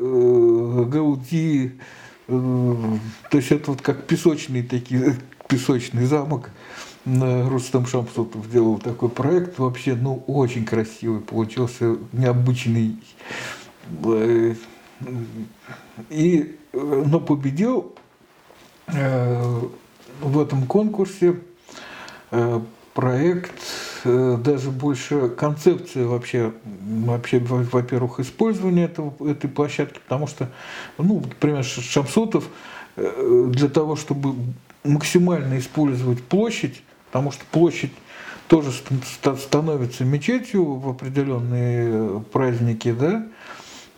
Гауди, 0.86 1.80
то 2.30 3.38
есть 3.38 3.52
это 3.52 3.72
вот 3.72 3.82
как 3.82 4.06
песочный 4.06 4.64
такие, 4.64 5.16
песочный 5.48 6.06
замок. 6.06 6.52
Рустам 7.06 7.88
Шамсутов 7.88 8.52
делал 8.52 8.78
такой 8.78 9.10
проект, 9.10 9.58
вообще, 9.58 9.96
ну, 9.96 10.24
очень 10.28 10.66
красивый, 10.66 11.22
получился 11.22 11.98
необычный. 12.12 13.00
И, 16.10 16.56
но 16.74 17.20
победил 17.20 17.96
в 18.88 20.40
этом 20.40 20.68
конкурсе 20.68 21.40
проект 22.94 23.54
Э, 23.54 23.89
даже 24.06 24.72
больше 24.72 25.30
концепция 25.30 26.06
вообще, 26.06 26.54
вообще 26.64 27.40
во-первых, 27.40 28.20
использования 28.20 28.86
этого, 28.86 29.14
этой 29.30 29.50
площадки, 29.50 30.00
потому 30.00 30.28
что, 30.28 30.50
ну, 30.98 31.20
например, 31.20 31.64
Шамсутов 31.64 32.48
э, 32.96 33.50
для 33.54 33.70
того, 33.70 33.96
чтобы 33.96 34.36
максимально 34.84 35.60
использовать 35.60 36.24
площадь, 36.24 36.82
потому 37.08 37.32
что 37.32 37.44
площадь 37.52 37.92
тоже 38.48 38.72
становится 39.38 40.04
мечетью 40.06 40.76
в 40.76 40.90
определенные 40.90 42.20
праздники, 42.32 42.92
да, 42.92 43.28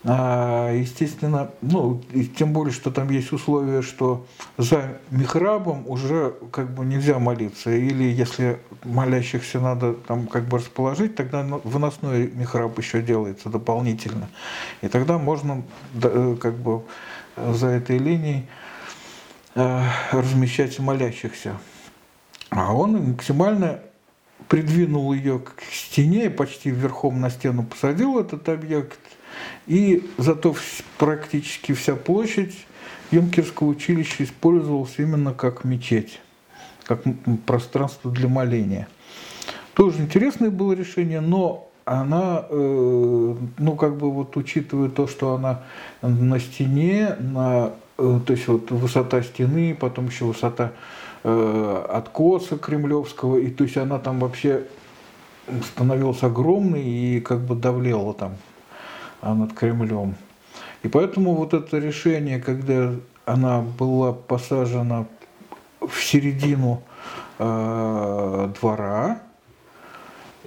естественно, 0.03 1.51
ну, 1.61 2.01
и 2.11 2.25
тем 2.25 2.53
более, 2.53 2.73
что 2.73 2.89
там 2.89 3.09
есть 3.11 3.31
условие, 3.31 3.83
что 3.83 4.25
за 4.57 4.97
михрабом 5.11 5.87
уже 5.87 6.33
как 6.51 6.73
бы 6.73 6.83
нельзя 6.83 7.19
молиться. 7.19 7.69
Или 7.69 8.05
если 8.05 8.59
молящихся 8.83 9.59
надо 9.59 9.93
там 9.93 10.25
как 10.25 10.45
бы 10.45 10.57
расположить, 10.57 11.15
тогда 11.15 11.43
выносной 11.43 12.31
михраб 12.31 12.79
еще 12.79 13.01
делается 13.01 13.49
дополнительно. 13.49 14.29
И 14.81 14.87
тогда 14.87 15.19
можно 15.19 15.61
э, 16.01 16.35
как 16.41 16.55
бы 16.55 16.81
за 17.37 17.67
этой 17.67 17.99
линией 17.99 18.47
э, 19.53 19.83
размещать 20.11 20.79
молящихся. 20.79 21.57
А 22.49 22.73
он 22.73 23.11
максимально 23.11 23.81
придвинул 24.47 25.13
ее 25.13 25.37
к 25.37 25.61
стене, 25.71 26.31
почти 26.31 26.71
верхом 26.71 27.21
на 27.21 27.29
стену 27.29 27.61
посадил 27.63 28.17
этот 28.17 28.49
объект– 28.49 28.99
и 29.67 30.03
зато 30.17 30.55
практически 30.97 31.73
вся 31.73 31.95
площадь 31.95 32.65
юнкерского 33.11 33.67
училища 33.67 34.23
использовалась 34.23 34.95
именно 34.97 35.33
как 35.33 35.63
мечеть, 35.63 36.19
как 36.83 37.01
пространство 37.45 38.11
для 38.11 38.27
моления. 38.27 38.87
Тоже 39.73 39.99
интересное 39.99 40.49
было 40.49 40.73
решение, 40.73 41.21
но 41.21 41.69
она, 41.85 42.45
э, 42.49 43.35
ну 43.57 43.75
как 43.75 43.97
бы 43.97 44.11
вот 44.11 44.37
учитывая 44.37 44.89
то, 44.89 45.07
что 45.07 45.35
она 45.35 45.61
на 46.01 46.39
стене, 46.39 47.15
на, 47.19 47.71
э, 47.97 48.19
то 48.25 48.33
есть 48.33 48.47
вот 48.47 48.71
высота 48.71 49.21
стены, 49.23 49.75
потом 49.79 50.07
еще 50.07 50.25
высота 50.25 50.71
э, 51.23 51.85
откоса 51.89 52.57
кремлевского, 52.57 53.37
и 53.37 53.49
то 53.49 53.63
есть 53.63 53.77
она 53.77 53.99
там 53.99 54.19
вообще 54.19 54.65
становилась 55.63 56.23
огромной 56.23 56.83
и 56.83 57.19
как 57.19 57.41
бы 57.41 57.55
давлела 57.55 58.13
там 58.13 58.35
а 59.21 59.33
над 59.35 59.53
Кремлем. 59.53 60.15
И 60.83 60.87
поэтому 60.87 61.35
вот 61.35 61.53
это 61.53 61.77
решение, 61.77 62.39
когда 62.39 62.93
она 63.25 63.61
была 63.61 64.13
посажена 64.13 65.05
в 65.79 66.03
середину 66.03 66.81
э, 67.37 68.53
двора, 68.59 69.21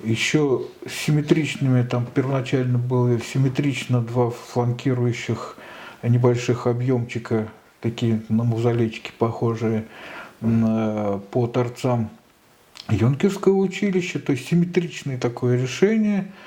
еще 0.03 0.63
симметричными, 0.89 1.83
там 1.83 2.07
первоначально 2.07 2.79
было 2.79 3.19
симметрично 3.21 4.01
два 4.01 4.31
фланкирующих 4.31 5.57
небольших 6.03 6.67
объемчика, 6.67 7.49
такие 7.81 8.23
на 8.29 8.43
музолечки 8.43 9.13
похожие, 9.19 9.87
э, 10.41 11.21
по 11.31 11.47
торцам 11.47 12.11
юнкерского 12.91 13.57
училища, 13.57 14.19
то 14.19 14.33
есть 14.33 14.49
симметричное 14.49 15.17
такое 15.17 15.63
решение– 15.63 16.33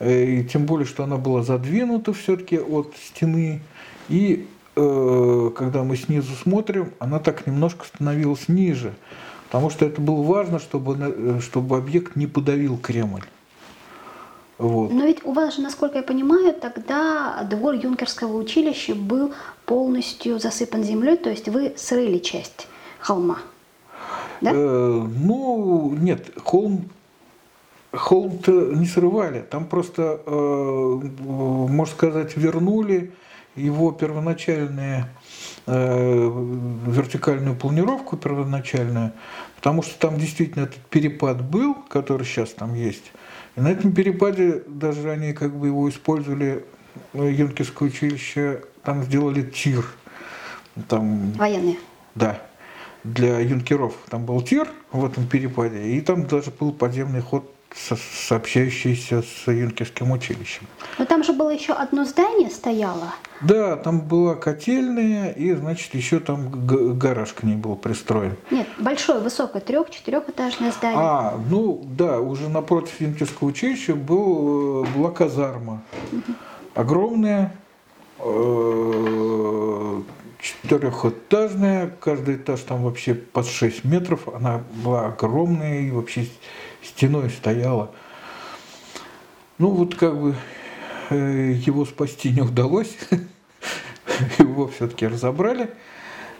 и 0.00 0.44
тем 0.44 0.64
более, 0.64 0.86
что 0.86 1.04
она 1.04 1.16
была 1.16 1.42
задвинута 1.42 2.12
все-таки 2.12 2.58
от 2.58 2.94
стены, 2.96 3.60
и 4.08 4.48
э, 4.76 5.50
когда 5.54 5.84
мы 5.84 5.96
снизу 5.96 6.34
смотрим, 6.34 6.92
она 6.98 7.18
так 7.18 7.46
немножко 7.46 7.84
становилась 7.84 8.48
ниже, 8.48 8.94
потому 9.46 9.68
что 9.68 9.84
это 9.84 10.00
было 10.00 10.22
важно, 10.22 10.58
чтобы, 10.58 10.96
э, 10.98 11.40
чтобы 11.40 11.76
объект 11.76 12.16
не 12.16 12.26
подавил 12.26 12.78
Кремль. 12.78 13.24
Вот. 14.56 14.90
Но 14.92 15.04
ведь 15.04 15.24
у 15.24 15.32
вас 15.32 15.56
же, 15.56 15.62
насколько 15.62 15.98
я 15.98 16.02
понимаю, 16.02 16.54
тогда 16.54 17.46
двор 17.48 17.74
юнкерского 17.74 18.36
училища 18.36 18.94
был 18.94 19.32
полностью 19.64 20.38
засыпан 20.38 20.82
землей, 20.82 21.16
то 21.16 21.30
есть 21.30 21.48
вы 21.48 21.74
срыли 21.76 22.18
часть 22.18 22.68
холма. 22.98 23.38
Да? 24.40 24.52
Э, 24.54 25.06
ну, 25.18 25.94
нет, 25.98 26.30
холм 26.42 26.88
холм 27.92 28.40
не 28.46 28.86
срывали, 28.86 29.40
там 29.40 29.66
просто, 29.66 30.20
э, 30.24 31.00
можно 31.20 31.94
сказать, 31.94 32.36
вернули 32.36 33.12
его 33.56 33.90
первоначальные 33.92 35.06
э, 35.66 36.30
вертикальную 36.86 37.56
планировку 37.56 38.16
первоначальную, 38.16 39.12
потому 39.56 39.82
что 39.82 39.98
там 39.98 40.18
действительно 40.18 40.64
этот 40.64 40.78
перепад 40.86 41.42
был, 41.42 41.74
который 41.88 42.24
сейчас 42.24 42.50
там 42.50 42.74
есть. 42.74 43.12
И 43.56 43.60
на 43.60 43.68
этом 43.68 43.92
перепаде 43.92 44.62
даже 44.66 45.10
они 45.10 45.32
как 45.32 45.54
бы 45.54 45.66
его 45.66 45.88
использовали, 45.88 46.64
э, 47.12 47.30
Юнкерское 47.32 47.88
училище, 47.88 48.62
там 48.84 49.02
сделали 49.02 49.42
тир. 49.42 49.84
Там, 50.88 51.32
Военные? 51.32 51.76
Да, 52.14 52.40
для 53.02 53.40
юнкеров. 53.40 53.94
Там 54.08 54.24
был 54.24 54.40
тир 54.42 54.68
в 54.92 55.04
этом 55.04 55.26
перепаде, 55.26 55.82
и 55.82 56.00
там 56.00 56.26
даже 56.26 56.50
был 56.52 56.72
подземный 56.72 57.20
ход 57.20 57.52
сообщающиеся 57.74 59.22
с 59.22 59.50
юнкерским 59.50 60.10
училищем. 60.10 60.66
Но 60.98 61.04
там 61.04 61.22
же 61.22 61.32
было 61.32 61.50
еще 61.50 61.72
одно 61.72 62.04
здание 62.04 62.50
стояло. 62.50 63.14
Да, 63.40 63.76
там 63.76 64.00
была 64.00 64.34
котельная, 64.34 65.30
и, 65.30 65.52
значит, 65.54 65.94
еще 65.94 66.20
там 66.20 66.66
гараж 66.66 67.32
к 67.32 67.42
ней 67.42 67.56
был 67.56 67.76
пристроен. 67.76 68.36
Нет, 68.50 68.66
большое, 68.78 69.20
высокое, 69.20 69.62
трех-четырехэтажное 69.62 70.72
здание. 70.72 71.00
А, 71.00 71.40
ну 71.48 71.82
да, 71.84 72.20
уже 72.20 72.48
напротив 72.48 73.00
юнкерского 73.00 73.48
училища 73.48 73.94
был, 73.94 74.84
э, 74.84 74.88
была 74.94 75.10
казарма. 75.10 75.82
Угу. 76.12 76.34
Огромная, 76.74 77.54
э, 78.18 80.02
четырехэтажная, 80.40 81.90
каждый 82.00 82.36
этаж 82.36 82.60
там 82.60 82.82
вообще 82.82 83.14
под 83.14 83.46
6 83.46 83.84
метров, 83.84 84.28
она 84.28 84.62
была 84.82 85.06
огромная 85.06 85.80
и 85.80 85.90
вообще 85.90 86.26
стеной 86.82 87.30
стояла. 87.30 87.90
Ну 89.60 89.68
вот 89.68 89.94
как 89.94 90.18
бы 90.18 90.34
э, 91.10 91.52
его 91.66 91.84
спасти 91.84 92.30
не 92.30 92.40
удалось, 92.40 92.96
его 94.38 94.68
все-таки 94.68 95.06
разобрали. 95.06 95.70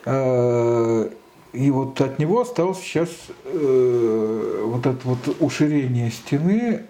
Э, 0.07 1.11
и 1.53 1.71
вот 1.71 2.01
от 2.01 2.19
него 2.19 2.41
осталось 2.41 2.79
сейчас 2.79 3.11
э, 3.45 4.63
вот 4.65 4.87
это 4.87 5.01
вот 5.05 5.37
уширение 5.41 6.11
стены 6.11 6.85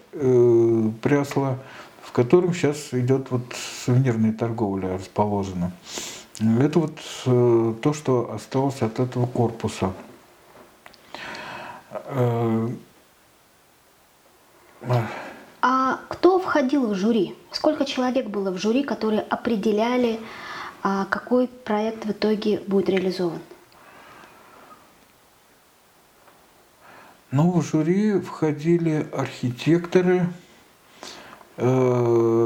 прясла, 1.02 1.58
в 2.02 2.12
котором 2.12 2.54
сейчас 2.54 2.92
идет 2.92 3.30
вот 3.30 3.42
сувенирная 3.84 4.32
торговля 4.32 4.94
расположена. 4.98 5.72
Это 6.38 6.78
вот 6.78 6.98
то, 7.24 7.92
что 7.92 8.32
осталось 8.34 8.82
от 8.82 8.98
этого 8.98 9.26
корпуса. 9.26 9.92
А 15.62 16.00
кто 16.08 16.38
входил 16.38 16.86
в 16.86 16.94
жюри? 16.94 17.36
Сколько 17.52 17.84
человек 17.84 18.28
было 18.28 18.50
в 18.50 18.56
жюри, 18.58 18.82
которые 18.82 19.20
определяли, 19.20 20.20
а, 20.82 21.04
какой 21.04 21.48
проект 21.48 22.06
в 22.06 22.12
итоге 22.12 22.60
будет 22.66 22.88
реализован? 22.88 23.40
Ну, 27.30 27.52
в 27.52 27.62
жюри 27.62 28.18
входили 28.18 29.06
архитекторы, 29.12 30.26
э, 31.58 32.40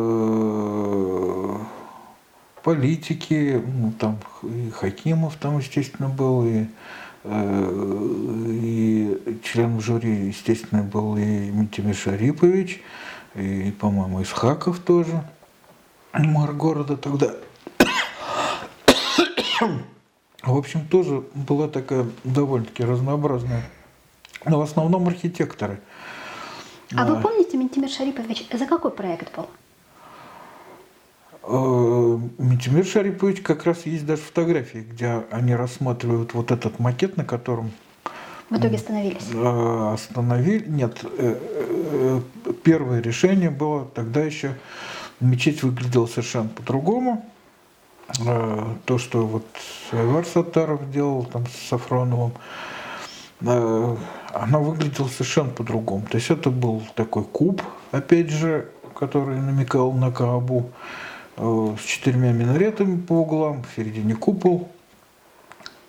политики, 2.62 3.62
ну, 3.66 3.92
там 3.92 4.18
и 4.42 4.70
Хакимов 4.70 5.36
там, 5.36 5.58
естественно, 5.58 6.08
был, 6.08 6.44
и 6.44 6.66
и 7.24 9.18
членом 9.42 9.80
жюри, 9.80 10.26
естественно, 10.26 10.82
был 10.82 11.16
и 11.16 11.50
Митимир 11.50 11.94
Шарипович, 11.94 12.82
и, 13.34 13.72
по-моему, 13.80 14.22
Исхаков 14.22 14.78
тоже, 14.78 15.24
мэр 16.12 16.52
города 16.52 16.96
тогда. 16.96 17.34
В 20.42 20.56
общем, 20.56 20.86
тоже 20.86 21.24
была 21.34 21.68
такая 21.68 22.06
довольно-таки 22.24 22.84
разнообразная, 22.84 23.62
но 24.44 24.58
в 24.58 24.62
основном 24.62 25.08
архитекторы. 25.08 25.80
А 26.94 27.06
вы 27.06 27.20
помните, 27.22 27.56
Митимир 27.56 27.88
Шарипович, 27.88 28.46
за 28.52 28.66
какой 28.66 28.90
проект 28.90 29.34
был? 29.34 29.48
Э, 31.46 32.18
Митимир 32.38 32.86
Шарипович 32.86 33.42
как 33.42 33.64
раз 33.64 33.84
есть 33.84 34.06
даже 34.06 34.22
фотографии, 34.22 34.78
где 34.78 35.24
они 35.30 35.54
рассматривают 35.54 36.32
вот 36.32 36.50
этот 36.50 36.78
макет, 36.78 37.16
на 37.16 37.24
котором 37.24 37.70
в 38.50 38.56
итоге 38.56 38.76
остановились? 38.76 39.28
Э, 39.32 39.92
остановили. 39.94 40.64
Нет, 40.68 41.04
э, 41.18 42.20
первое 42.62 43.00
решение 43.00 43.50
было 43.50 43.84
тогда 43.84 44.20
еще 44.22 44.56
мечеть 45.20 45.62
выглядела 45.62 46.06
совершенно 46.06 46.48
по-другому. 46.48 47.24
То, 48.84 48.98
что 48.98 49.26
вот 49.26 49.46
Айвар 49.90 50.26
Сатаров 50.26 50.90
делал 50.90 51.24
там 51.24 51.46
с 51.46 51.68
Сафроновым, 51.70 52.32
она 53.40 54.58
выглядела 54.58 55.08
совершенно 55.08 55.48
по-другому. 55.48 56.04
То 56.10 56.18
есть 56.18 56.30
это 56.30 56.50
был 56.50 56.82
такой 56.94 57.24
куб, 57.24 57.62
опять 57.92 58.28
же, 58.28 58.68
который 58.94 59.40
намекал 59.40 59.92
на 59.92 60.12
Каабу. 60.12 60.70
Э, 61.36 61.76
с 61.78 61.84
четырьмя 61.84 62.32
минаретами 62.32 63.00
по 63.00 63.14
углам, 63.14 63.64
в 63.64 63.74
середине 63.74 64.14
купол. 64.14 64.68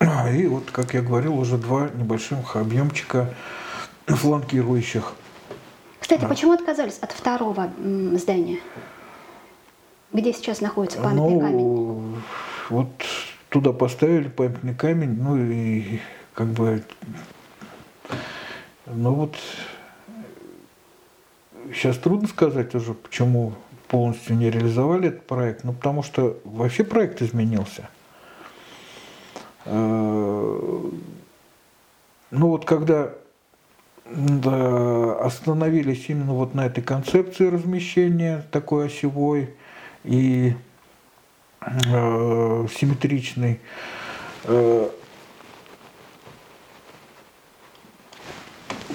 И 0.32 0.46
вот, 0.46 0.70
как 0.70 0.94
я 0.94 1.02
говорил, 1.02 1.38
уже 1.38 1.56
два 1.56 1.88
небольших 1.88 2.56
объемчика 2.56 3.32
фланкирующих. 4.06 5.14
Кстати, 6.00 6.24
а. 6.24 6.28
почему 6.28 6.52
отказались 6.52 6.98
от 6.98 7.12
второго 7.12 7.70
здания? 8.14 8.58
Где 10.12 10.32
сейчас 10.32 10.60
находится 10.60 11.00
памятный 11.00 11.34
ну, 11.34 11.40
камень? 11.40 12.22
Вот 12.70 12.90
туда 13.48 13.72
поставили 13.72 14.28
памятный 14.28 14.74
камень, 14.74 15.16
ну 15.20 15.36
и 15.36 16.00
как 16.34 16.48
бы, 16.48 16.82
ну 18.86 19.14
вот 19.14 19.36
сейчас 21.72 21.98
трудно 21.98 22.28
сказать 22.28 22.74
уже, 22.74 22.94
почему 22.94 23.52
полностью 23.88 24.36
не 24.36 24.50
реализовали 24.50 25.08
этот 25.08 25.26
проект, 25.26 25.64
ну 25.64 25.72
потому 25.72 26.02
что 26.02 26.38
вообще 26.44 26.84
проект 26.84 27.22
изменился. 27.22 27.88
Э, 29.64 30.90
ну 32.30 32.48
вот 32.48 32.64
когда 32.64 33.12
да, 34.10 35.16
остановились 35.18 36.04
именно 36.08 36.34
вот 36.34 36.54
на 36.54 36.66
этой 36.66 36.82
концепции 36.82 37.48
размещения 37.48 38.44
такой 38.50 38.86
осевой 38.86 39.54
и 40.04 40.54
э, 41.60 42.66
симметричной, 42.70 43.60
э, 44.44 44.88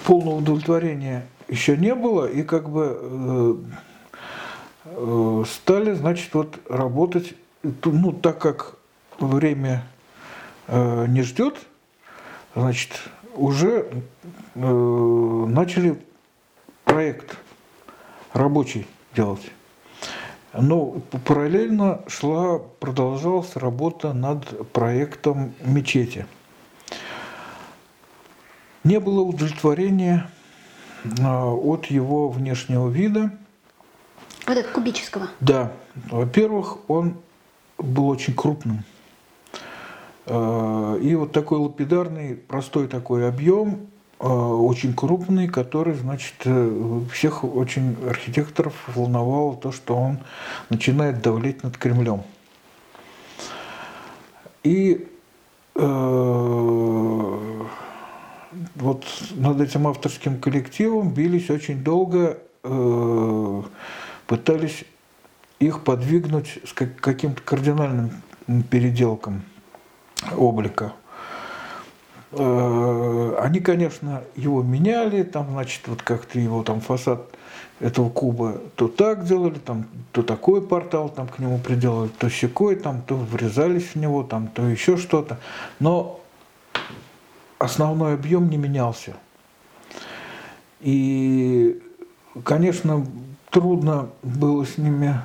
полного 0.06 0.36
удовлетворения 0.36 1.25
еще 1.47 1.75
не 1.75 1.93
было, 1.93 2.25
и 2.25 2.43
как 2.43 2.69
бы 2.69 2.97
э, 2.99 3.56
стали, 4.84 5.94
значит, 5.94 6.34
вот 6.34 6.60
работать, 6.70 7.34
ну, 7.63 8.12
так 8.12 8.39
как 8.39 8.78
время 9.20 9.84
э, 10.67 11.06
не 11.08 11.22
ждет, 11.22 11.58
значит, 12.56 12.91
уже 13.36 13.88
э, 14.56 15.46
начали 15.48 16.02
проект 16.84 17.38
рабочий 18.34 18.88
делать. 19.15 19.52
Но 20.54 21.02
параллельно 21.26 22.02
шла, 22.08 22.60
продолжалась 22.60 23.56
работа 23.56 24.13
над 24.13 24.72
проектом 24.72 25.54
мечети. 25.63 26.26
Не 28.84 29.00
было 29.00 29.22
удовлетворения 29.22 30.30
от 31.20 31.86
его 31.86 32.30
внешнего 32.30 32.89
вида. 32.89 33.32
Вот 34.47 34.58
это 34.58 34.69
кубического? 34.69 35.27
Да. 35.39 35.71
Во-первых, 36.10 36.89
он 36.89 37.17
был 37.77 38.10
очень 38.10 38.34
крупным. 38.34 38.84
А, 40.25 40.97
и 40.97 41.15
вот 41.15 41.32
такой 41.32 41.60
лапидарный, 41.60 42.36
простой 42.36 42.88
такой 42.88 43.27
объем, 43.27 43.88
а, 44.19 44.27
очень 44.27 44.93
крупный, 44.93 45.47
который, 45.47 45.95
значит, 45.95 46.36
э, 46.45 47.01
всех 47.12 47.43
очень 47.43 47.95
архитекторов 48.08 48.73
волновало 48.95 49.56
то, 49.58 49.71
что 49.71 49.95
он 49.95 50.19
начинает 50.69 51.21
давлеть 51.21 51.63
над 51.63 51.77
Кремлем. 51.77 52.21
И 54.63 55.08
э, 55.73 55.82
вот 58.75 59.06
над 59.32 59.60
этим 59.60 59.88
авторским 59.88 60.39
коллективом 60.39 61.10
бились 61.10 61.49
очень 61.49 61.84
долго, 61.84 62.38
э, 62.63 63.62
пытались 64.32 64.86
их 65.60 65.84
подвигнуть 65.84 66.60
с 66.63 66.72
каким-то 66.72 67.41
кардинальным 67.41 68.12
переделком 68.70 69.41
облика. 70.38 70.94
Э, 72.32 73.36
они, 73.41 73.60
конечно, 73.60 74.24
его 74.38 74.63
меняли, 74.63 75.24
там, 75.24 75.50
значит, 75.52 75.82
вот 75.88 76.02
как-то 76.02 76.39
его 76.39 76.63
там 76.63 76.80
фасад 76.80 77.28
этого 77.82 78.10
куба 78.10 78.62
то 78.78 78.88
так 78.88 79.26
делали, 79.26 79.60
там, 79.60 79.86
то 80.13 80.24
такой 80.24 80.62
портал 80.62 81.10
там 81.10 81.28
к 81.28 81.38
нему 81.39 81.60
приделали, 81.60 82.08
то 82.17 82.30
щекой, 82.30 82.78
там, 82.78 83.02
то 83.02 83.17
врезались 83.17 83.96
в 83.96 83.96
него, 83.96 84.24
там, 84.24 84.48
то 84.48 84.65
еще 84.65 84.96
что-то. 84.96 85.39
Но 85.82 86.22
основной 87.60 88.13
объем 88.13 88.50
не 88.50 88.56
менялся. 88.56 89.13
И, 90.80 91.82
конечно, 92.46 93.06
трудно 93.52 94.10
было 94.24 94.66
с 94.66 94.78
ними 94.78 95.16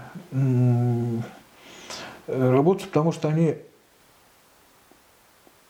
работать, 2.27 2.89
потому 2.89 3.13
что 3.13 3.29
они 3.29 3.57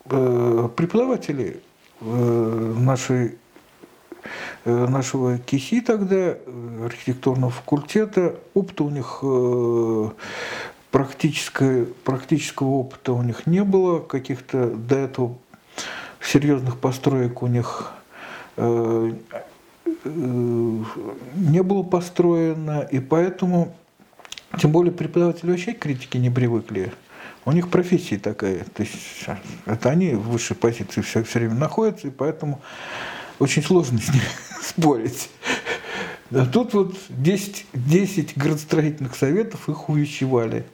э, 0.07 0.69
преподаватели 0.75 1.61
э, 2.01 2.75
нашей, 2.79 3.38
э, 4.64 4.87
нашего 4.87 5.38
КИСИ 5.38 5.83
тогда, 5.83 6.37
архитектурного 6.85 7.53
факультета, 7.53 8.37
опыта 8.55 8.85
у 8.85 8.90
них 8.90 9.23
практического, 10.90 11.85
практического 12.05 12.69
опыта 12.69 13.12
у 13.12 13.23
них 13.23 13.47
не 13.47 13.62
было, 13.62 14.01
каких-то 14.01 14.71
до 14.71 14.97
этого 14.97 15.37
серьезных 16.21 16.79
построек 16.79 17.42
у 17.42 17.47
них 17.47 17.92
не 20.05 21.62
было 21.62 21.83
построено, 21.83 22.87
и 22.90 23.01
поэтому, 23.01 23.75
тем 24.59 24.72
более 24.72 24.92
преподаватели 24.92 25.51
вообще 25.51 25.72
к 25.72 25.81
критике 25.81 26.18
не 26.18 26.31
привыкли. 26.31 26.92
У 27.44 27.53
них 27.53 27.68
профессия 27.68 28.18
такая, 28.18 28.64
то 28.64 28.83
есть 28.83 29.27
это 29.66 29.90
они 29.90 30.14
в 30.14 30.31
высшей 30.31 30.57
позиции 30.57 31.01
все, 31.01 31.22
все 31.22 31.38
время 31.38 31.55
находятся, 31.55 32.09
и 32.09 32.11
поэтому 32.11 32.61
очень 33.38 33.62
сложно 33.62 33.99
с 33.99 34.09
ними 34.09 34.25
спорить. 34.62 35.31
А 36.33 36.44
тут 36.44 36.75
вот 36.75 36.96
10, 37.09 37.66
10 37.72 38.37
градостроительных 38.37 39.14
советов 39.14 39.68
их 39.68 39.88
увещевали, 39.88 40.66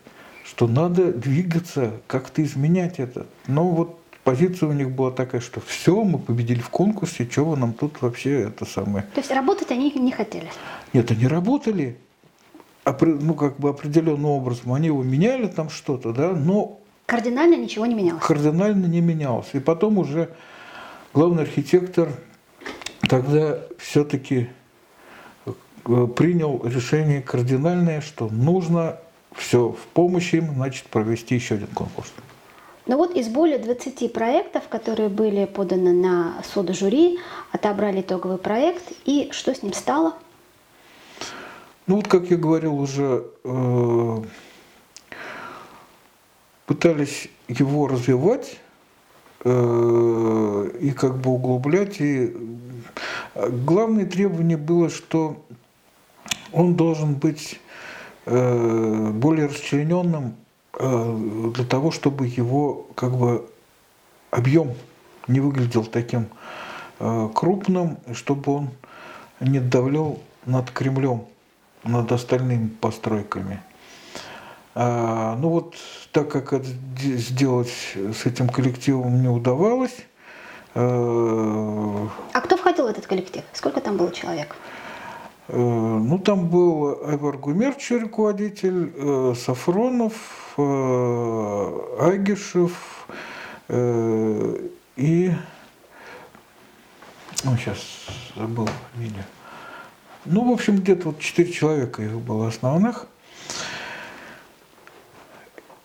что 0.44 0.66
надо 0.66 1.12
двигаться, 1.12 1.92
как-то 2.06 2.42
изменять 2.42 2.98
это. 2.98 3.26
Но 3.46 3.68
вот 3.68 4.01
позиция 4.24 4.68
у 4.68 4.72
них 4.72 4.90
была 4.90 5.10
такая, 5.10 5.40
что 5.40 5.60
все, 5.60 6.02
мы 6.04 6.18
победили 6.18 6.60
в 6.60 6.70
конкурсе, 6.70 7.28
вы 7.36 7.56
нам 7.56 7.72
тут 7.72 8.00
вообще 8.02 8.42
это 8.42 8.64
самое. 8.64 9.04
То 9.14 9.20
есть 9.20 9.30
работать 9.30 9.70
они 9.70 9.90
не 9.92 10.12
хотели? 10.12 10.48
Нет, 10.92 11.10
они 11.10 11.26
работали, 11.26 11.96
ну, 12.84 13.34
как 13.34 13.58
бы 13.58 13.70
определенным 13.70 14.26
образом. 14.26 14.72
Они 14.72 14.86
его 14.86 15.02
меняли 15.02 15.46
там 15.46 15.70
что-то, 15.70 16.12
да, 16.12 16.32
но... 16.32 16.78
Кардинально 17.06 17.56
ничего 17.56 17.86
не 17.86 17.94
менялось? 17.94 18.22
Кардинально 18.24 18.86
не 18.86 19.00
менялось. 19.00 19.48
И 19.52 19.60
потом 19.60 19.98
уже 19.98 20.30
главный 21.12 21.42
архитектор 21.42 22.08
тогда 23.08 23.58
все-таки 23.78 24.48
э, 25.46 26.06
принял 26.16 26.62
решение 26.64 27.20
кардинальное, 27.20 28.00
что 28.00 28.28
нужно 28.28 28.98
все 29.34 29.70
в 29.70 29.86
помощь 29.94 30.32
им, 30.32 30.54
значит, 30.54 30.86
провести 30.86 31.34
еще 31.34 31.56
один 31.56 31.68
конкурс. 31.68 32.12
Но 32.86 32.96
вот 32.96 33.14
из 33.14 33.28
более 33.28 33.58
20 33.58 34.12
проектов, 34.12 34.68
которые 34.68 35.08
были 35.08 35.44
поданы 35.44 35.92
на 35.92 36.42
суд 36.42 36.70
жюри, 36.74 37.18
отобрали 37.52 38.00
итоговый 38.00 38.38
проект, 38.38 38.92
и 39.04 39.28
что 39.30 39.54
с 39.54 39.62
ним 39.62 39.72
стало? 39.72 40.14
Ну 41.86 41.96
вот, 41.96 42.08
как 42.08 42.30
я 42.30 42.36
говорил 42.36 42.76
уже, 42.78 43.24
э, 43.44 44.16
пытались 46.66 47.28
его 47.46 47.86
развивать 47.86 48.58
э, 49.44 50.70
и 50.80 50.90
как 50.90 51.18
бы 51.18 51.30
углублять. 51.30 52.00
И 52.00 52.36
главное 53.64 54.06
требование 54.06 54.56
было, 54.56 54.90
что 54.90 55.44
он 56.52 56.74
должен 56.74 57.14
быть 57.14 57.60
э, 58.26 59.10
более 59.12 59.46
расчлененным 59.46 60.34
Э, 60.34 60.41
для 60.78 61.64
того, 61.64 61.90
чтобы 61.90 62.26
его 62.26 62.86
как 62.94 63.16
бы 63.16 63.46
объем 64.30 64.74
не 65.28 65.40
выглядел 65.40 65.84
таким 65.84 66.26
э, 66.98 67.28
крупным, 67.34 67.98
чтобы 68.12 68.52
он 68.52 68.70
не 69.40 69.60
давлял 69.60 70.18
над 70.46 70.70
Кремлем, 70.70 71.26
над 71.84 72.10
остальными 72.10 72.68
постройками. 72.68 73.62
А, 74.74 75.36
ну 75.36 75.50
вот, 75.50 75.76
так 76.12 76.30
как 76.30 76.52
это 76.52 76.66
сделать 76.94 77.72
с 77.94 78.26
этим 78.26 78.48
коллективом 78.48 79.22
не 79.22 79.28
удавалось. 79.28 79.96
Э, 80.74 82.08
а 82.32 82.40
кто 82.40 82.56
входил 82.56 82.86
в 82.86 82.88
этот 82.90 83.06
коллектив? 83.06 83.44
Сколько 83.52 83.80
там 83.80 83.96
было 83.96 84.10
человек? 84.10 84.56
Ну, 85.48 86.18
там 86.24 86.48
был 86.48 87.04
Айвар 87.04 87.36
Гумерч, 87.36 87.90
руководитель, 87.90 89.34
Сафронов, 89.34 90.12
э, 90.14 90.41
Агишев 92.00 93.06
э, 93.68 94.68
и... 94.96 95.32
Ну, 97.44 97.56
сейчас 97.56 97.78
забыл 98.36 98.68
фамилию. 98.92 99.24
Ну, 100.24 100.48
в 100.48 100.52
общем, 100.52 100.76
где-то 100.76 101.08
вот 101.08 101.18
четыре 101.18 101.52
человека 101.52 102.02
их 102.02 102.20
было 102.20 102.48
основных. 102.48 103.06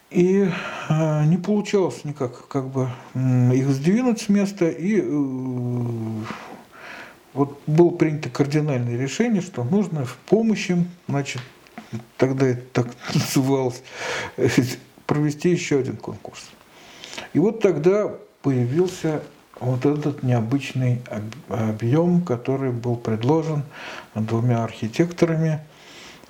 И 0.09 0.49
э, 0.89 1.25
не 1.25 1.37
получалось 1.37 2.03
никак 2.03 2.47
как 2.47 2.67
бы 2.67 2.89
их 3.15 3.67
сдвинуть 3.69 4.21
с 4.21 4.29
места. 4.29 4.69
И 4.69 5.01
э, 5.01 6.23
вот 7.33 7.61
было 7.67 7.89
принято 7.89 8.29
кардинальное 8.29 8.97
решение, 8.97 9.41
что 9.41 9.63
нужно 9.63 10.05
в 10.05 10.15
помощь 10.17 10.69
значит, 11.07 11.41
тогда 12.17 12.47
это 12.47 12.61
так 12.73 12.87
называлось, 13.13 13.81
провести 15.05 15.49
еще 15.49 15.79
один 15.79 15.97
конкурс. 15.97 16.49
И 17.33 17.39
вот 17.39 17.61
тогда 17.61 18.11
появился 18.41 19.21
вот 19.59 19.85
этот 19.85 20.23
необычный 20.23 21.01
объем, 21.49 22.21
который 22.21 22.71
был 22.71 22.95
предложен 22.95 23.63
двумя 24.13 24.63
архитекторами, 24.63 25.61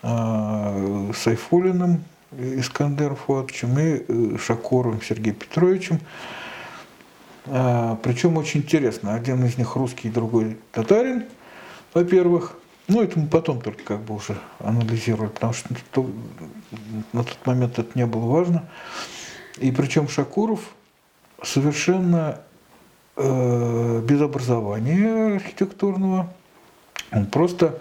а, 0.01 1.11
Сайфулиным 1.15 2.03
Искандер 2.31 3.15
Фуатовичем 3.15 3.79
и 3.79 4.03
э, 4.07 4.37
Шакуровым 4.37 5.01
Сергеем 5.01 5.35
Петровичем. 5.35 5.99
А, 7.45 7.97
Причем 8.03 8.37
очень 8.37 8.61
интересно, 8.61 9.13
один 9.15 9.43
из 9.45 9.57
них 9.57 9.75
русский, 9.75 10.09
другой 10.09 10.57
татарин, 10.71 11.25
во-первых. 11.93 12.57
Ну, 12.87 13.01
это 13.01 13.19
мы 13.19 13.27
потом 13.27 13.61
только 13.61 13.83
как 13.83 13.99
бы 14.01 14.15
уже 14.15 14.37
анализировали, 14.59 15.29
потому 15.29 15.53
что 15.53 15.67
на 17.11 17.23
тот 17.23 17.45
момент 17.45 17.77
это 17.79 17.89
не 17.95 18.05
было 18.05 18.25
важно. 18.25 18.69
И 19.57 19.71
причем 19.71 20.07
Шакуров 20.07 20.61
совершенно 21.43 22.39
э, 23.17 24.01
без 24.07 24.21
образования 24.21 25.35
архитектурного, 25.35 26.33
он 27.11 27.25
просто 27.25 27.79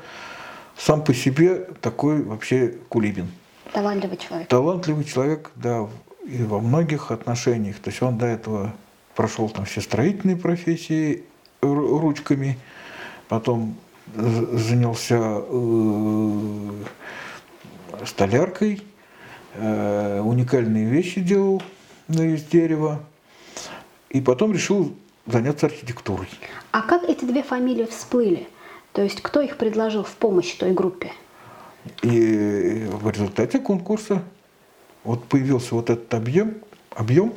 сам 0.76 1.04
по 1.04 1.14
себе 1.14 1.66
такой 1.80 2.22
вообще 2.22 2.74
кулибин. 2.88 3.28
Талантливый 3.72 4.16
человек. 4.16 4.48
Талантливый 4.48 5.04
человек, 5.04 5.50
да, 5.54 5.86
и 6.24 6.42
во 6.42 6.60
многих 6.60 7.10
отношениях. 7.10 7.78
То 7.78 7.90
есть 7.90 8.02
он 8.02 8.18
до 8.18 8.26
этого 8.26 8.74
прошел 9.14 9.48
там 9.48 9.64
все 9.64 9.80
строительные 9.80 10.36
профессии 10.36 11.24
ручками, 11.62 12.58
потом 13.28 13.76
занялся 14.14 15.18
э, 15.18 16.70
столяркой, 18.04 18.82
э, 19.54 20.20
уникальные 20.20 20.86
вещи 20.86 21.20
делал 21.20 21.62
из 22.08 22.44
дерева, 22.44 23.00
и 24.10 24.20
потом 24.20 24.52
решил 24.52 24.94
заняться 25.26 25.66
архитектурой. 25.66 26.28
А 26.70 26.82
как 26.82 27.04
эти 27.04 27.24
две 27.24 27.42
фамилии 27.42 27.84
всплыли? 27.84 28.48
То 28.92 29.02
есть 29.02 29.20
кто 29.20 29.40
их 29.40 29.56
предложил 29.56 30.04
в 30.04 30.14
помощь 30.14 30.54
той 30.54 30.72
группе? 30.72 31.12
И 32.02 32.86
в 32.90 33.10
результате 33.10 33.58
конкурса 33.58 34.22
вот 35.04 35.24
появился 35.24 35.74
вот 35.74 35.90
этот 35.90 36.12
объем, 36.14 36.54
объем. 36.94 37.34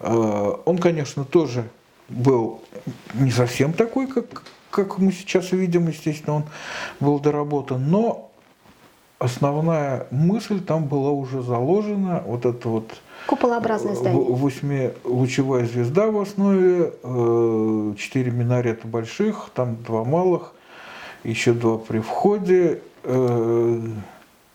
Э, 0.00 0.52
он, 0.64 0.78
конечно, 0.78 1.24
тоже 1.24 1.68
был 2.08 2.62
не 3.14 3.30
совсем 3.30 3.72
такой, 3.72 4.06
как, 4.06 4.42
как 4.76 4.98
мы 4.98 5.10
сейчас 5.10 5.52
видим, 5.52 5.88
естественно, 5.88 6.36
он 6.36 6.44
был 7.00 7.18
доработан, 7.18 7.90
но 7.90 8.30
основная 9.18 10.06
мысль 10.10 10.60
там 10.60 10.84
была 10.84 11.10
уже 11.10 11.42
заложена, 11.42 12.22
вот 12.26 12.44
это 12.44 12.68
вот 12.68 12.90
Куполообразное 13.26 13.94
здание. 13.94 14.22
Восьмилучевая 14.22 15.64
звезда 15.64 16.08
в 16.08 16.20
основе, 16.20 16.92
э, 17.02 17.94
четыре 17.98 18.30
минарета 18.30 18.86
больших, 18.86 19.50
там 19.54 19.82
два 19.82 20.04
малых, 20.04 20.52
еще 21.24 21.54
два 21.54 21.78
при 21.78 22.00
входе, 22.00 22.82
э, 23.02 23.80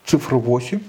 цифра 0.06 0.36
8, 0.38 0.78
а, 0.78 0.82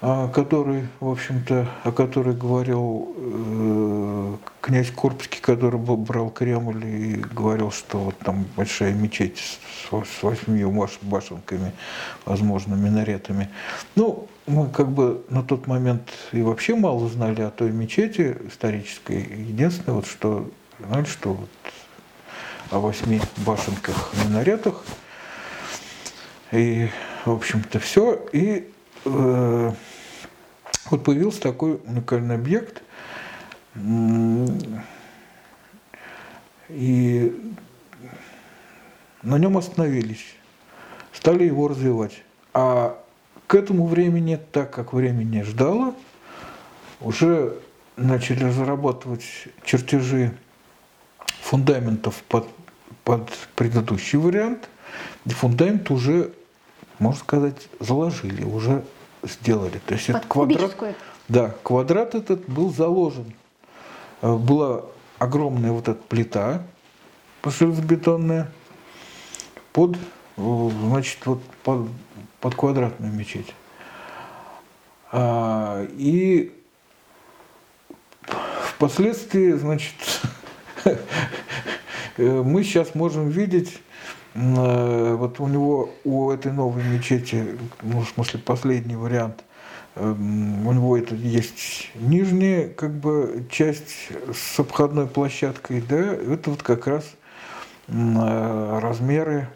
который, 0.00 0.86
в 1.00 1.08
общем-то, 1.08 1.68
о 1.82 1.90
которой 1.90 2.34
говорил 2.34 3.12
э, 3.16 4.36
князь 4.60 4.92
Курбский, 4.92 5.40
который 5.40 5.78
брал 5.78 6.30
Кремль 6.30 6.86
и 6.86 7.14
говорил, 7.16 7.72
что 7.72 7.98
вот 7.98 8.18
там 8.18 8.46
большая 8.56 8.92
мечеть 8.92 9.38
с, 9.38 9.90
с 9.90 10.22
восьмью 10.22 10.70
башенками, 11.02 11.72
возможно, 12.24 12.76
минаретами. 12.76 13.48
Ну, 13.96 14.28
мы 14.46 14.68
как 14.68 14.88
бы 14.90 15.24
на 15.30 15.42
тот 15.42 15.66
момент 15.66 16.10
и 16.30 16.42
вообще 16.42 16.76
мало 16.76 17.08
знали 17.08 17.42
о 17.42 17.50
той 17.50 17.72
мечети 17.72 18.36
исторической. 18.46 19.20
Единственное, 19.20 19.96
вот 19.96 20.06
что 20.06 20.48
знали, 20.78 21.06
что 21.06 21.32
вот 21.34 21.50
о 22.70 22.78
восьми 22.78 23.20
башенках 23.38 24.12
минаретах. 24.24 24.84
И, 26.52 26.88
в 27.24 27.32
общем-то, 27.32 27.78
все. 27.80 28.14
И 28.32 28.70
э, 29.04 29.72
вот 30.90 31.04
появился 31.04 31.40
такой 31.40 31.80
уникальный 31.84 32.34
объект. 32.34 32.82
И 36.68 37.54
на 39.22 39.38
нем 39.38 39.56
остановились, 39.56 40.24
стали 41.12 41.44
его 41.44 41.68
развивать. 41.68 42.22
А 42.52 43.02
к 43.46 43.54
этому 43.54 43.86
времени, 43.86 44.38
так 44.52 44.72
как 44.72 44.92
время 44.92 45.24
не 45.24 45.42
ждало, 45.42 45.94
уже 47.00 47.56
начали 47.96 48.44
разрабатывать 48.44 49.24
чертежи 49.64 50.36
фундаментов 51.40 52.22
под, 52.28 52.46
под 53.04 53.30
предыдущий 53.56 54.18
вариант. 54.18 54.68
И 55.24 55.30
фундамент 55.30 55.90
уже, 55.90 56.32
можно 56.98 57.20
сказать, 57.20 57.68
заложили, 57.80 58.44
уже 58.44 58.84
сделали. 59.22 59.80
То 59.86 59.94
есть 59.94 60.06
под 60.06 60.16
этот 60.16 60.28
квадрат, 60.28 60.96
да, 61.28 61.54
квадрат 61.62 62.14
этот 62.14 62.48
был 62.48 62.72
заложен. 62.72 63.32
Э, 64.22 64.34
была 64.34 64.82
огромная 65.18 65.72
вот 65.72 65.88
эта 65.88 66.00
плита 66.00 66.62
железобетонная 67.44 68.50
под, 69.72 69.96
э, 70.36 70.70
значит, 70.88 71.18
вот 71.24 71.42
под, 71.62 71.88
под 72.40 72.54
квадратную 72.54 73.12
мечеть. 73.12 73.54
А, 75.10 75.86
и 75.96 76.52
впоследствии, 78.74 79.52
значит, 79.52 79.94
мы 82.18 82.62
сейчас 82.62 82.94
можем 82.94 83.28
видеть, 83.30 83.74
э, 83.74 83.87
вот 84.34 85.40
у 85.40 85.46
него, 85.46 85.90
у 86.04 86.30
этой 86.30 86.52
новой 86.52 86.82
мечети, 86.84 87.58
ну, 87.82 88.00
в 88.00 88.08
смысле, 88.08 88.40
последний 88.40 88.96
вариант, 88.96 89.44
эм, 89.96 90.66
у 90.66 90.72
него 90.72 90.96
это 90.96 91.14
есть 91.14 91.90
нижняя 91.94 92.68
как 92.68 92.92
бы 92.94 93.46
часть 93.50 94.10
с 94.32 94.60
обходной 94.60 95.06
площадкой, 95.06 95.82
да, 95.88 96.14
это 96.14 96.50
вот 96.50 96.62
как 96.62 96.86
раз 96.86 97.04
э, 97.88 98.78
размеры 98.80 99.48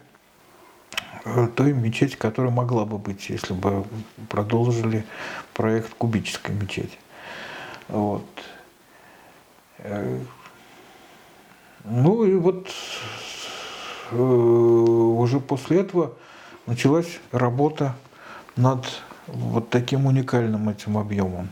э, 1.25 1.47
той 1.55 1.73
мечети, 1.73 2.15
которая 2.15 2.51
могла 2.51 2.85
бы 2.85 2.97
быть, 2.97 3.29
если 3.29 3.53
бы 3.53 3.85
продолжили 4.27 5.05
проект 5.53 5.93
кубической 5.93 6.55
мечети. 6.55 6.97
Вот. 7.87 8.25
Ну 11.85 12.23
и 12.23 12.35
вот 12.35 12.67
э, 12.67 12.71
уже 14.15 15.39
после 15.39 15.81
этого 15.81 16.13
началась 16.65 17.19
работа 17.31 17.95
над 18.55 18.85
вот 19.27 19.69
таким 19.69 20.05
уникальным 20.05 20.69
этим 20.69 20.97
объемом. 20.97 21.49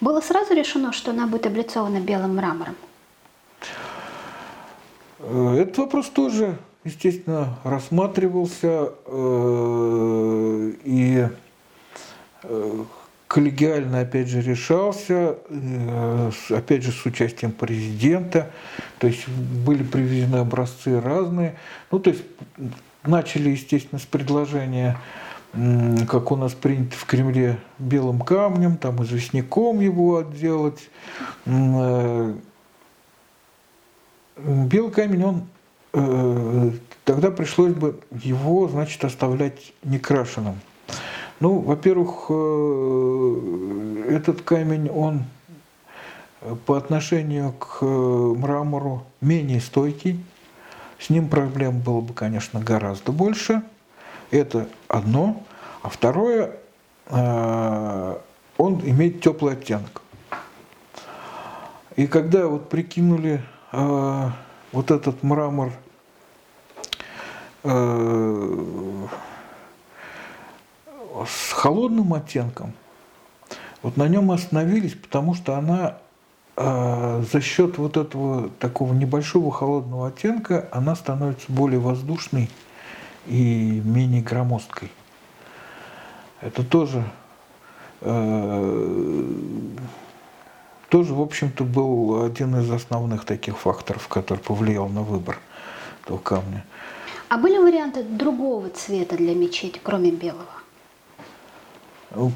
Было 0.00 0.20
сразу 0.20 0.54
решено, 0.54 0.92
что 0.92 1.10
она 1.10 1.26
будет 1.26 1.46
облицована 1.46 2.00
белым 2.00 2.36
мрамором? 2.36 2.76
Э, 5.20 5.56
этот 5.60 5.78
вопрос 5.78 6.08
тоже, 6.08 6.56
естественно, 6.84 7.58
рассматривался 7.64 8.92
э, 9.06 10.72
и 10.84 11.26
коллегиально, 13.34 14.00
опять 14.00 14.28
же, 14.28 14.42
решался, 14.42 15.38
э, 15.48 16.30
опять 16.50 16.82
же, 16.82 16.92
с 16.92 17.04
участием 17.04 17.50
президента. 17.52 18.50
То 18.98 19.06
есть 19.06 19.28
были 19.28 19.82
привезены 19.82 20.36
образцы 20.36 21.00
разные. 21.00 21.56
Ну, 21.90 21.98
то 21.98 22.10
есть 22.10 22.22
начали, 23.04 23.50
естественно, 23.50 23.98
с 23.98 24.04
предложения, 24.04 24.98
как 26.08 26.32
у 26.32 26.36
нас 26.36 26.52
принято 26.52 26.96
в 26.96 27.04
Кремле, 27.04 27.58
белым 27.78 28.20
камнем, 28.20 28.76
там 28.76 29.02
известняком 29.04 29.80
его 29.80 30.18
отделать. 30.18 30.88
Э, 31.46 32.34
белый 34.36 34.90
камень, 34.90 35.24
он 35.24 35.46
э, 35.92 36.70
тогда 37.04 37.30
пришлось 37.30 37.72
бы 37.72 38.00
его, 38.10 38.68
значит, 38.68 39.04
оставлять 39.04 39.72
некрашенным. 39.84 40.58
Ну, 41.40 41.58
во-первых, 41.58 42.26
э, 42.30 44.16
этот 44.16 44.42
камень, 44.42 44.90
он 44.90 45.24
по 46.66 46.76
отношению 46.76 47.52
к 47.52 47.78
э, 47.80 47.86
мрамору 47.86 49.04
менее 49.20 49.60
стойкий. 49.60 50.24
С 50.98 51.10
ним 51.10 51.28
проблем 51.28 51.80
было 51.80 52.00
бы, 52.00 52.14
конечно, 52.14 52.60
гораздо 52.60 53.12
больше. 53.12 53.62
Это 54.30 54.68
одно. 54.88 55.42
А 55.82 55.88
второе, 55.88 56.56
э, 57.06 58.16
он 58.58 58.80
имеет 58.84 59.22
теплый 59.22 59.54
оттенок. 59.54 60.02
И 61.96 62.06
когда 62.06 62.46
вот 62.46 62.68
прикинули 62.68 63.42
вот 63.70 64.90
этот 64.90 65.22
мрамор 65.22 65.70
с 67.62 67.72
холодным 71.52 72.14
оттенком, 72.14 72.72
вот 73.84 73.98
на 73.98 74.08
нем 74.08 74.30
остановились, 74.30 74.94
потому 74.94 75.34
что 75.34 75.56
она 75.56 75.90
э, 75.90 75.92
за 76.56 77.40
счет 77.40 77.78
вот 77.78 77.96
этого 77.96 78.48
такого 78.60 78.92
небольшого 78.92 79.50
холодного 79.50 80.08
оттенка, 80.08 80.68
она 80.70 80.94
становится 80.94 81.50
более 81.50 81.80
воздушной 81.80 82.48
и 83.26 83.82
менее 83.84 84.22
громоздкой. 84.22 84.90
Это 86.40 86.62
тоже, 86.62 87.04
э, 88.02 89.24
тоже, 90.90 91.14
в 91.14 91.20
общем-то, 91.20 91.64
был 91.64 92.22
один 92.22 92.56
из 92.60 92.70
основных 92.70 93.24
таких 93.24 93.58
факторов, 93.58 94.06
который 94.08 94.38
повлиял 94.38 94.88
на 94.88 95.02
выбор 95.02 95.38
этого 96.04 96.18
камня. 96.18 96.64
А 97.30 97.38
были 97.38 97.56
варианты 97.58 98.04
другого 98.04 98.68
цвета 98.68 99.16
для 99.16 99.34
мечети, 99.34 99.80
кроме 99.82 100.10
белого? 100.12 100.63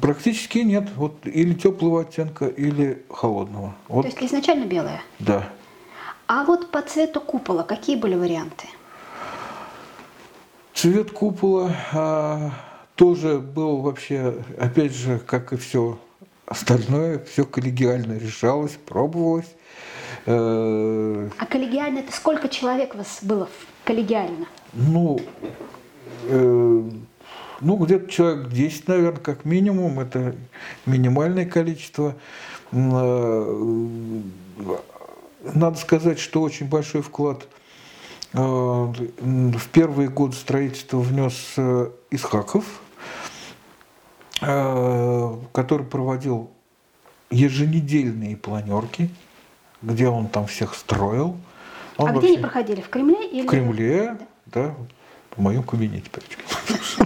Практически 0.01 0.59
нет. 0.59 0.89
Вот 0.95 1.25
или 1.25 1.53
теплого 1.53 2.01
оттенка, 2.01 2.47
или 2.47 3.03
холодного. 3.09 3.75
Вот. 3.87 4.03
То 4.03 4.07
есть 4.07 4.21
изначально 4.23 4.65
белое? 4.65 5.01
Да. 5.19 5.49
А 6.27 6.43
вот 6.43 6.71
по 6.71 6.81
цвету 6.81 7.21
купола 7.21 7.63
какие 7.63 7.95
были 7.95 8.15
варианты? 8.15 8.67
Цвет 10.73 11.11
купола 11.11 11.75
а, 11.91 12.51
тоже 12.95 13.39
был 13.39 13.77
вообще, 13.77 14.35
опять 14.59 14.93
же, 14.93 15.19
как 15.19 15.53
и 15.53 15.57
все 15.57 15.99
остальное, 16.45 17.19
все 17.19 17.45
коллегиально 17.45 18.17
решалось, 18.17 18.77
пробовалось. 18.85 19.49
Э, 20.25 21.29
а 21.37 21.45
коллегиально 21.45 21.99
это 21.99 22.11
сколько 22.11 22.49
человек 22.49 22.95
у 22.95 22.97
вас 22.97 23.19
было 23.21 23.47
коллегиально? 23.85 24.47
Ну, 24.73 25.19
э, 26.25 26.89
ну, 27.61 27.77
где-то 27.77 28.09
человек 28.11 28.49
10, 28.49 28.87
наверное, 28.87 29.19
как 29.19 29.45
минимум. 29.45 29.99
Это 29.99 30.35
минимальное 30.85 31.45
количество. 31.45 32.15
Э, 32.71 34.21
надо 35.53 35.77
сказать, 35.77 36.19
что 36.19 36.41
очень 36.41 36.67
большой 36.67 37.01
вклад 37.01 37.47
э, 38.33 38.37
в 38.39 39.67
первые 39.71 40.09
годы 40.09 40.35
строительства 40.35 40.99
внес 40.99 41.53
э, 41.57 41.91
Исхаков, 42.11 42.65
который 44.39 45.85
проводил 45.85 46.49
еженедельные 47.29 48.37
планерки, 48.37 49.09
где 49.81 50.07
он 50.07 50.29
там 50.29 50.47
всех 50.47 50.75
строил. 50.75 51.35
Он 51.97 52.09
а 52.09 52.13
где 52.13 52.27
они 52.27 52.37
проходили? 52.37 52.79
В 52.79 52.87
Кремле? 52.87 53.27
Или... 53.27 53.45
В 53.45 53.49
Кремле, 53.49 54.17
да. 54.45 54.67
да 54.67 54.75
в 55.39 55.41
моем 55.41 55.63
кабинете 55.63 56.09
причем. 56.11 56.39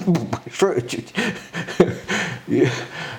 Большой 0.06 0.88
чуть. 0.88 1.14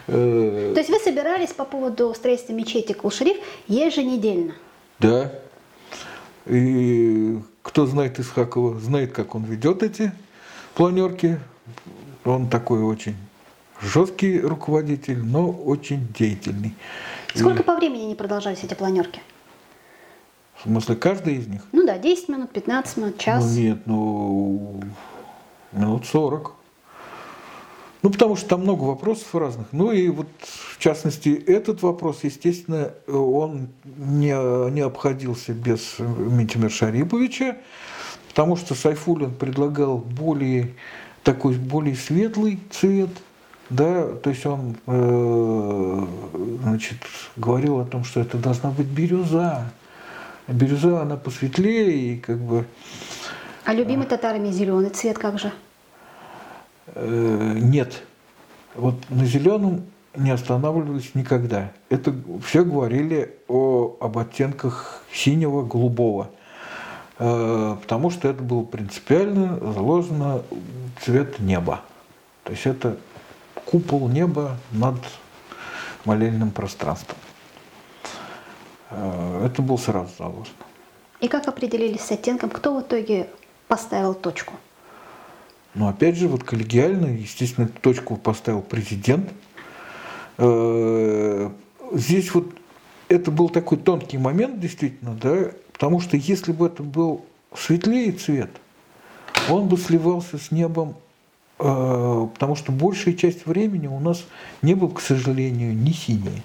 Э, 0.07 0.73
То 0.75 0.81
есть 0.81 0.91
вы 0.91 0.99
собирались 0.99 1.53
по 1.53 1.65
поводу 1.65 2.13
строительства 2.15 2.53
мечети 2.53 2.93
Кул-Шариф 2.93 3.39
еженедельно? 3.69 4.55
Да. 4.99 5.33
И 6.47 7.39
кто 7.63 7.87
знает 7.87 8.21
Исхакова, 8.21 8.79
знает, 8.79 9.13
как 9.13 9.35
он 9.35 9.45
ведет 9.45 9.83
эти 9.83 10.13
планерки. 10.75 11.41
Он 12.25 12.49
такой 12.49 12.83
очень 12.83 13.17
жесткий 13.81 14.41
руководитель, 14.41 15.19
но 15.19 15.51
очень 15.51 16.07
деятельный. 16.17 16.75
Сколько 17.35 17.63
и... 17.63 17.65
по 17.65 17.77
времени 17.77 18.05
они 18.05 18.15
продолжались, 18.15 18.63
эти 18.63 18.75
планерки? 18.75 19.21
В 20.57 20.63
смысле, 20.63 20.97
каждый 20.97 21.37
из 21.37 21.47
них? 21.47 21.63
Ну 21.73 21.87
да, 21.87 21.99
10 21.99 22.29
минут, 22.29 22.51
15 22.51 22.97
минут, 22.99 23.19
час. 23.19 23.45
Ну 23.45 23.61
нет, 23.61 23.79
ну 23.87 24.81
минут 25.75 26.07
40. 26.07 26.53
Ну, 28.03 28.11
потому 28.11 28.37
что 28.37 28.51
там 28.51 28.61
много 28.61 28.83
вопросов 28.83 29.35
разных. 29.35 29.69
Ну 29.73 29.91
и 29.91 30.09
вот, 30.09 30.27
в 30.41 30.79
частности, 30.79 31.31
этот 31.31 31.83
вопрос, 31.83 32.21
естественно, 32.23 32.93
он 33.07 33.69
не, 33.85 34.71
не 34.71 34.83
обходился 34.83 35.55
без 35.55 35.97
Митимир 35.99 36.71
Шариповича, 36.71 37.57
потому 38.29 38.57
что 38.57 38.75
Сайфулин 38.75 39.35
предлагал 39.35 39.99
более 39.99 40.75
такой 41.23 41.55
более 41.55 41.97
светлый 41.97 42.61
цвет, 42.71 43.09
да, 43.71 44.09
то 44.09 44.29
есть 44.29 44.45
он 44.45 44.77
э, 44.87 46.07
значит, 46.63 46.99
говорил 47.37 47.81
о 47.81 47.87
том, 47.87 48.05
что 48.05 48.21
это 48.21 48.37
должна 48.37 48.71
быть 48.71 48.87
бирюза, 48.87 49.73
Бирюза, 50.47 51.01
она 51.01 51.17
посветлее 51.17 51.91
и 51.91 52.19
как 52.19 52.39
бы... 52.39 52.67
А 53.65 53.73
любимый 53.73 54.07
татарами 54.07 54.51
зеленый 54.51 54.91
цвет 54.91 55.17
как 55.17 55.39
же? 55.39 55.53
Э, 56.87 57.53
нет. 57.57 58.03
Вот 58.75 58.97
на 59.11 59.25
зеленом 59.25 59.87
не 60.17 60.31
останавливались 60.31 61.15
никогда. 61.15 61.73
Это 61.89 62.15
все 62.45 62.65
говорили 62.65 63.37
о, 63.49 63.97
об 64.01 64.19
оттенках 64.19 65.03
синего, 65.13 65.63
голубого. 65.63 66.31
Э, 67.19 67.77
потому 67.81 68.11
что 68.11 68.29
это 68.29 68.43
было 68.43 68.65
принципиально 68.65 69.59
заложено 69.73 70.43
цвет 71.01 71.39
неба. 71.39 71.81
То 72.45 72.53
есть 72.53 72.67
это 72.67 72.97
купол 73.65 74.09
неба 74.09 74.57
над 74.73 74.97
молельным 76.05 76.51
пространством. 76.51 77.17
Э, 78.91 79.47
это 79.47 79.63
было 79.63 79.77
сразу 79.77 80.11
заложено. 80.19 80.55
И 81.21 81.29
как 81.29 81.49
определились 81.49 82.03
с 82.03 82.11
оттенком? 82.11 82.51
Кто 82.51 82.77
в 82.77 82.83
итоге 82.83 83.29
поставил 83.69 84.15
точку? 84.15 84.55
Ну, 85.75 85.89
опять 85.89 86.17
же, 86.17 86.29
вот 86.29 86.45
коллегиально, 86.45 87.07
естественно, 87.07 87.69
точку 87.69 88.17
поставил 88.17 88.63
президент. 88.63 89.29
Э, 90.39 91.51
здесь 91.93 92.33
вот 92.33 92.47
это 93.09 93.31
был 93.31 93.49
такой 93.49 93.79
тонкий 93.79 94.19
момент, 94.19 94.61
действительно, 94.61 95.15
да, 95.21 95.51
потому 95.73 96.01
что 96.01 96.17
если 96.17 96.53
бы 96.53 96.67
это 96.67 96.83
был 96.83 97.25
светлее 97.57 98.13
цвет, 98.13 98.51
он 99.51 99.69
бы 99.69 99.77
сливался 99.77 100.39
с 100.39 100.53
небом, 100.53 100.97
э, 101.59 102.29
потому 102.33 102.55
что 102.55 102.71
большая 102.71 103.15
часть 103.15 103.45
времени 103.45 103.89
у 103.89 103.99
нас 103.99 104.25
небо, 104.63 104.89
к 104.89 105.01
сожалению, 105.01 105.75
не 105.75 105.93
синее. 105.93 106.43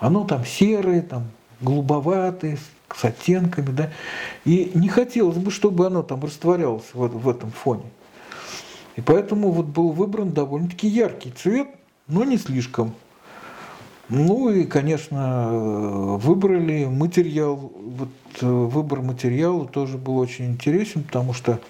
Оно 0.00 0.24
там 0.24 0.44
серое, 0.44 1.02
там 1.02 1.28
голубоватое, 1.60 2.58
с 2.94 3.04
оттенками, 3.04 3.70
да. 3.70 3.90
И 4.44 4.72
не 4.74 4.88
хотелось 4.88 5.36
бы, 5.36 5.50
чтобы 5.50 5.86
оно 5.86 6.02
там 6.02 6.22
растворялось 6.24 6.86
в, 6.92 7.06
в 7.06 7.28
этом 7.28 7.50
фоне. 7.50 7.84
И 8.98 9.00
поэтому 9.00 9.52
вот 9.52 9.66
был 9.66 9.92
выбран 9.92 10.32
довольно-таки 10.32 10.88
яркий 10.88 11.30
цвет, 11.30 11.68
но 12.08 12.24
не 12.24 12.36
слишком. 12.36 12.94
Ну 14.08 14.50
и, 14.50 14.64
конечно, 14.64 16.16
выбрали 16.18 16.84
материал. 16.86 17.54
Вот 17.76 18.08
э, 18.40 18.44
выбор 18.44 19.02
материала 19.02 19.68
тоже 19.68 19.98
был 19.98 20.18
очень 20.18 20.46
интересен, 20.46 21.04
потому 21.04 21.32
что... 21.32 21.60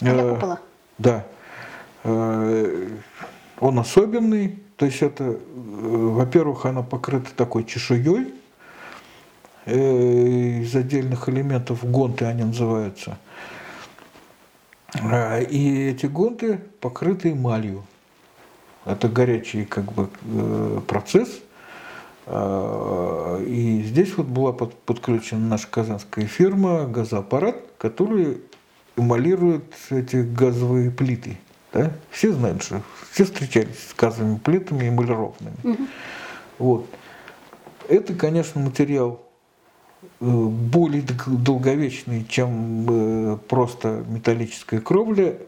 Для 0.00 0.34
купола? 0.34 0.60
Да. 0.98 1.24
Э, 2.04 2.88
он 3.58 3.78
особенный, 3.78 4.58
то 4.76 4.84
есть 4.84 5.00
это, 5.00 5.24
э, 5.24 5.36
во-первых, 5.48 6.66
она 6.66 6.82
покрыта 6.82 7.30
такой 7.34 7.64
чешуей 7.64 8.34
э, 9.64 10.60
из 10.60 10.76
отдельных 10.76 11.26
элементов, 11.30 11.90
гонты 11.90 12.26
они 12.26 12.44
называются. 12.44 13.16
А, 14.94 15.40
и 15.40 15.90
эти 15.90 16.06
гонты 16.06 16.60
покрыты 16.80 17.32
эмалью. 17.32 17.84
Это 18.84 19.08
горячий 19.08 19.64
как 19.64 19.92
бы 19.92 20.08
э, 20.24 20.80
процесс. 20.86 21.40
А, 22.26 23.42
и 23.42 23.82
здесь 23.82 24.16
вот 24.16 24.26
была 24.26 24.52
подключена 24.52 25.46
наша 25.46 25.68
казанская 25.68 26.26
фирма 26.26 26.86
«Газоаппарат», 26.86 27.56
который 27.78 28.40
эмалирует 28.96 29.64
эти 29.90 30.16
газовые 30.16 30.90
плиты. 30.90 31.38
Да? 31.72 31.92
Все 32.10 32.32
знают, 32.32 32.62
что 32.62 32.82
все 33.12 33.24
встречались 33.24 33.88
с 33.90 33.94
газовыми 33.94 34.38
плитами 34.38 34.88
эмалированными. 34.88 35.56
Угу. 35.62 35.86
Вот. 36.58 36.86
Это, 37.88 38.14
конечно, 38.14 38.60
материал 38.60 39.20
более 40.20 41.02
долговечный, 41.26 42.26
чем 42.28 42.86
э, 42.88 43.38
просто 43.48 44.04
металлическая 44.06 44.80
кровля. 44.80 45.38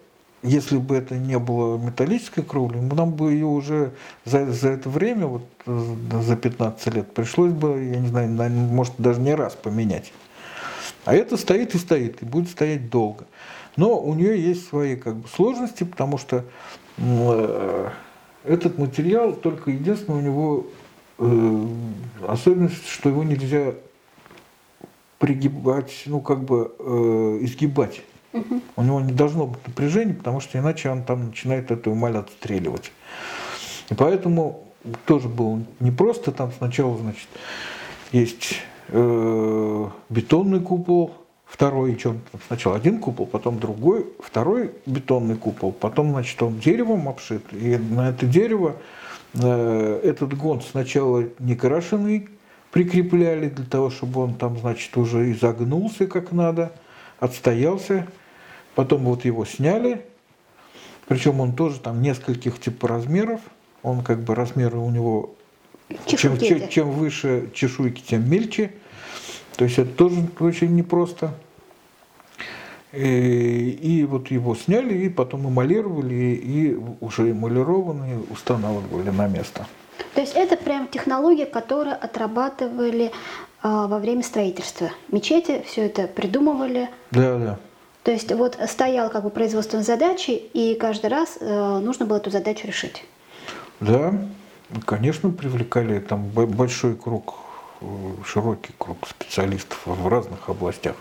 Если 0.43 0.79
бы 0.79 0.97
это 0.97 1.15
не 1.17 1.39
было 1.39 1.77
металлической 1.77 2.43
кровли, 2.43 2.79
нам 2.79 3.13
бы 3.13 3.33
ее 3.33 3.47
уже 3.47 3.93
за, 4.25 4.51
за 4.51 4.71
это 4.71 4.89
время, 4.89 5.27
вот 5.27 5.43
э, 5.67 5.95
за 6.23 6.37
15 6.37 6.95
лет, 6.95 7.13
пришлось 7.13 7.53
бы, 7.53 7.85
я 7.85 8.01
не 8.01 8.09
знаю, 8.09 8.31
может 8.51 8.95
даже 8.97 9.21
не 9.21 9.35
раз 9.35 9.55
поменять. 9.55 10.13
А 11.05 11.15
это 11.15 11.37
стоит 11.37 11.75
и 11.75 11.79
стоит, 11.79 12.23
и 12.23 12.25
будет 12.25 12.49
стоять 12.49 12.89
долго. 12.89 13.27
Но 13.77 14.01
у 14.01 14.15
нее 14.15 14.41
есть 14.41 14.69
свои 14.69 14.97
как 14.97 15.17
бы, 15.17 15.29
сложности, 15.29 15.85
потому 15.85 16.17
что 16.17 16.45
э, 16.97 17.91
этот 18.45 18.79
материал 18.79 19.35
только 19.35 19.71
единственное 19.71 20.19
у 20.19 20.23
него 20.23 20.67
э, 21.19 21.67
особенность, 22.27 22.89
что 22.89 23.11
его 23.11 23.23
нельзя 23.23 23.75
пригибать, 25.23 26.03
ну 26.07 26.21
как 26.21 26.43
бы 26.43 26.75
э, 26.81 27.39
изгибать. 27.43 28.03
Угу. 28.33 28.61
У 28.75 28.83
него 28.83 29.01
не 29.01 29.13
должно 29.13 29.47
быть 29.47 29.65
напряжения, 29.65 30.15
потому 30.15 30.41
что 30.41 30.59
иначе 30.59 30.91
он 30.91 31.05
там 31.05 31.29
начинает 31.29 31.71
эту 31.71 31.93
эмаль 31.93 32.17
отстреливать. 32.17 32.91
И 33.89 33.95
поэтому 33.95 34.65
тоже 35.07 35.29
было 35.29 35.61
непросто. 35.79 36.33
Там 36.33 36.51
сначала, 36.59 36.99
значит, 36.99 37.29
есть 38.11 38.55
э, 38.89 39.89
бетонный 40.09 40.59
купол, 40.59 41.13
второй, 41.47 41.95
чем 41.95 42.21
сначала 42.49 42.75
один 42.75 42.99
купол, 42.99 43.27
потом 43.27 43.61
другой, 43.61 44.09
второй 44.19 44.73
бетонный 44.87 45.37
купол, 45.37 45.71
потом, 45.71 46.11
значит, 46.11 46.43
он 46.43 46.59
деревом 46.59 47.09
обшит, 47.09 47.45
и 47.53 47.77
на 47.77 48.09
это 48.09 48.27
дерево 48.27 48.75
э, 49.35 50.01
этот 50.03 50.37
гонт 50.37 50.65
сначала 50.65 51.29
не 51.39 51.55
крашеный 51.55 52.29
прикрепляли 52.73 53.49
для 53.49 53.65
того, 53.65 53.91
чтобы 53.91 54.23
он 54.23 54.35
там, 54.35 54.59
значит, 54.59 54.97
уже 54.97 55.31
изогнулся 55.31 56.07
как 56.07 56.33
надо, 56.33 56.73
отстоялся, 57.21 58.09
потом 58.75 59.05
вот 59.05 59.25
его 59.25 59.45
сняли, 59.45 60.05
причем 61.07 61.41
он 61.41 61.55
тоже 61.55 61.79
там 61.79 62.03
нескольких 62.03 62.59
типа 62.59 62.89
размеров, 62.89 63.41
он 63.83 64.03
как 64.03 64.25
бы 64.25 64.35
размеры 64.35 64.79
у 64.79 64.91
него 64.91 65.35
чем, 66.07 66.39
чем, 66.39 66.69
чем 66.69 66.91
выше 66.91 67.51
чешуйки, 67.55 68.01
тем 68.01 68.29
мельче. 68.29 68.73
То 69.57 69.65
есть 69.65 69.79
это 69.79 69.91
тоже 69.91 70.27
очень 70.41 70.75
непросто. 70.75 71.35
И, 72.93 73.71
и 73.83 74.05
вот 74.05 74.31
его 74.31 74.55
сняли, 74.55 75.05
и 75.05 75.09
потом 75.09 75.49
эмалировали, 75.49 76.35
и 76.43 76.79
уже 77.01 77.31
эмалированные 77.31 78.19
устанавливали 78.31 79.11
на 79.11 79.29
место. 79.29 79.67
То 80.15 80.21
есть 80.21 80.35
это 80.35 80.57
прям 80.57 80.89
технология, 80.89 81.47
которую 81.47 81.95
отрабатывали 81.95 83.07
э, 83.07 83.11
во 83.63 83.99
время 83.99 84.23
строительства. 84.23 84.91
Мечети 85.09 85.63
все 85.67 85.87
это 85.87 86.07
придумывали. 86.07 86.91
Да, 87.11 87.39
да. 87.39 87.59
То 88.03 88.11
есть 88.11 88.33
вот 88.33 88.59
стояла 88.69 89.09
как 89.09 89.23
бы 89.23 89.31
производственная 89.31 89.85
задача, 89.85 90.33
и 90.33 90.75
каждый 90.75 91.11
раз 91.11 91.39
э, 91.41 91.79
нужно 91.79 92.05
было 92.05 92.17
эту 92.17 92.31
задачу 92.31 92.67
решить. 92.67 93.05
Да, 93.81 94.13
конечно, 94.87 95.31
привлекали 95.31 96.01
там 96.01 96.29
большой 96.29 96.97
круг, 96.97 97.37
э, 97.81 97.85
широкий 98.25 98.73
круг 98.77 98.99
специалистов 99.09 99.81
в 99.87 100.09
разных 100.09 100.49
областях. 100.49 100.97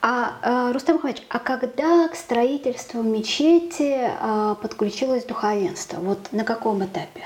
А, 0.00 0.34
э, 0.42 0.72
Рустам 0.72 0.96
Мухаммедович, 0.96 1.26
а 1.28 1.38
когда 1.40 2.08
к 2.08 2.14
строительству 2.14 3.02
мечети 3.02 4.10
а, 4.20 4.54
подключилось 4.54 5.24
духовенство? 5.24 5.98
Вот 5.98 6.32
на 6.32 6.44
каком 6.44 6.84
этапе? 6.84 7.24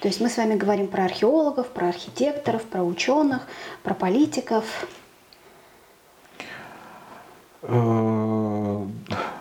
То 0.00 0.08
есть 0.08 0.20
мы 0.20 0.28
с 0.28 0.36
вами 0.36 0.56
говорим 0.56 0.88
про 0.88 1.04
археологов, 1.04 1.68
про 1.68 1.88
архитекторов, 1.88 2.64
про 2.64 2.82
ученых, 2.82 3.46
про 3.82 3.94
политиков. 3.94 4.64
Э, 7.62 8.86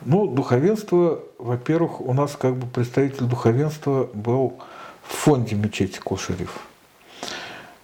ну, 0.05 0.27
духовенство, 0.27 1.19
во-первых, 1.37 1.99
у 1.99 2.13
нас 2.13 2.35
как 2.35 2.55
бы 2.55 2.67
представитель 2.67 3.25
духовенства 3.25 4.09
был 4.13 4.59
в 5.03 5.13
фонде 5.13 5.55
мечети 5.55 5.99
Кошериф. 5.99 6.59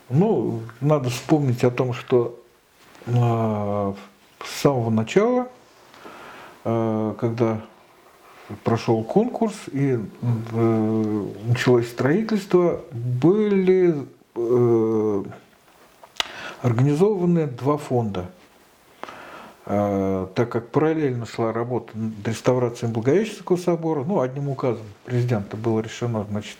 Ну, 0.09 0.61
надо 0.79 1.09
вспомнить 1.09 1.63
о 1.63 1.71
том, 1.71 1.93
что 1.93 2.39
с 3.07 4.61
самого 4.61 4.89
начала, 4.89 5.47
э, 6.63 7.15
когда 7.19 7.61
прошел 8.63 9.03
конкурс 9.03 9.55
и 9.71 9.97
э, 9.97 11.25
началось 11.45 11.89
строительство, 11.89 12.81
были 12.91 14.05
э, 14.35 15.23
организованы 16.61 17.47
два 17.47 17.77
фонда– 17.77 18.29
так 19.67 20.49
как 20.49 20.69
параллельно 20.69 21.25
шла 21.25 21.51
работа 21.51 21.97
над 21.97 22.25
реставрацией 22.25 22.89
Благовещенского 22.89 23.57
собора, 23.57 24.05
ну, 24.05 24.21
одним 24.21 24.47
указом 24.47 24.85
президента 25.03 25.57
было 25.57 25.81
решено, 25.81 26.25
значит, 26.29 26.55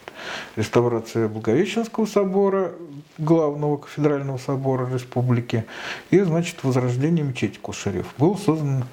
реставрация 0.58 1.30
Благовещенского 1.30 2.06
собора, 2.06 2.74
главного 3.18 3.78
кафедрального 3.78 4.38
собора 4.38 4.90
республики, 4.94 5.66
и, 6.12 6.20
значит, 6.20 6.62
возрождение 6.64 7.24
мечети 7.24 7.58
Кушарев. 7.60 8.08
Был 8.18 8.38
создан 8.38 8.84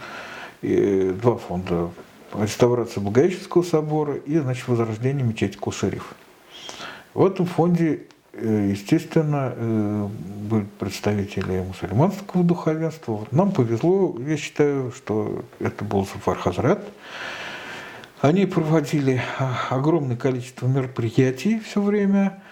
э, 0.62 1.12
два 1.20 1.36
фонда. 1.36 1.90
Реставрация 2.34 3.00
Благовещенского 3.00 3.62
собора 3.62 4.14
и, 4.14 4.38
значит, 4.38 4.68
возрождение 4.68 5.24
мечети 5.24 5.56
Кушарев. 5.56 6.14
В 7.14 7.26
этом 7.26 7.46
фонде 7.46 8.02
естественно, 8.42 9.52
э, 9.54 10.08
были 10.48 10.66
представители 10.78 11.60
мусульманского 11.60 12.42
духовенства. 12.44 13.26
Нам 13.30 13.52
повезло, 13.52 14.16
я 14.26 14.36
считаю, 14.36 14.92
что 14.92 15.44
это 15.60 15.84
был 15.84 16.06
Зафар 16.06 16.36
Хазрат. 16.38 16.84
Они 18.20 18.46
проводили 18.46 19.20
а, 19.38 19.68
огромное 19.70 20.16
количество 20.16 20.66
мероприятий 20.66 21.60
все 21.60 21.80
время 21.82 22.42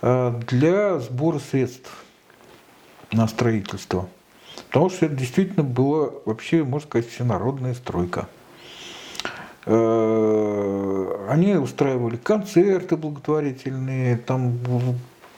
а, 0.00 0.38
для 0.48 0.98
сбора 0.98 1.38
средств 1.38 1.90
на 3.12 3.26
строительство. 3.26 4.08
Потому 4.68 4.90
что 4.90 5.06
это 5.06 5.14
действительно 5.14 5.64
была 5.64 6.10
вообще, 6.24 6.64
можно 6.64 6.88
сказать, 6.88 7.08
всенародная 7.08 7.74
стройка. 7.74 8.28
Э, 9.64 11.26
они 11.28 11.54
устраивали 11.54 12.16
концерты 12.16 12.96
благотворительные, 12.96 14.16
там 14.16 14.58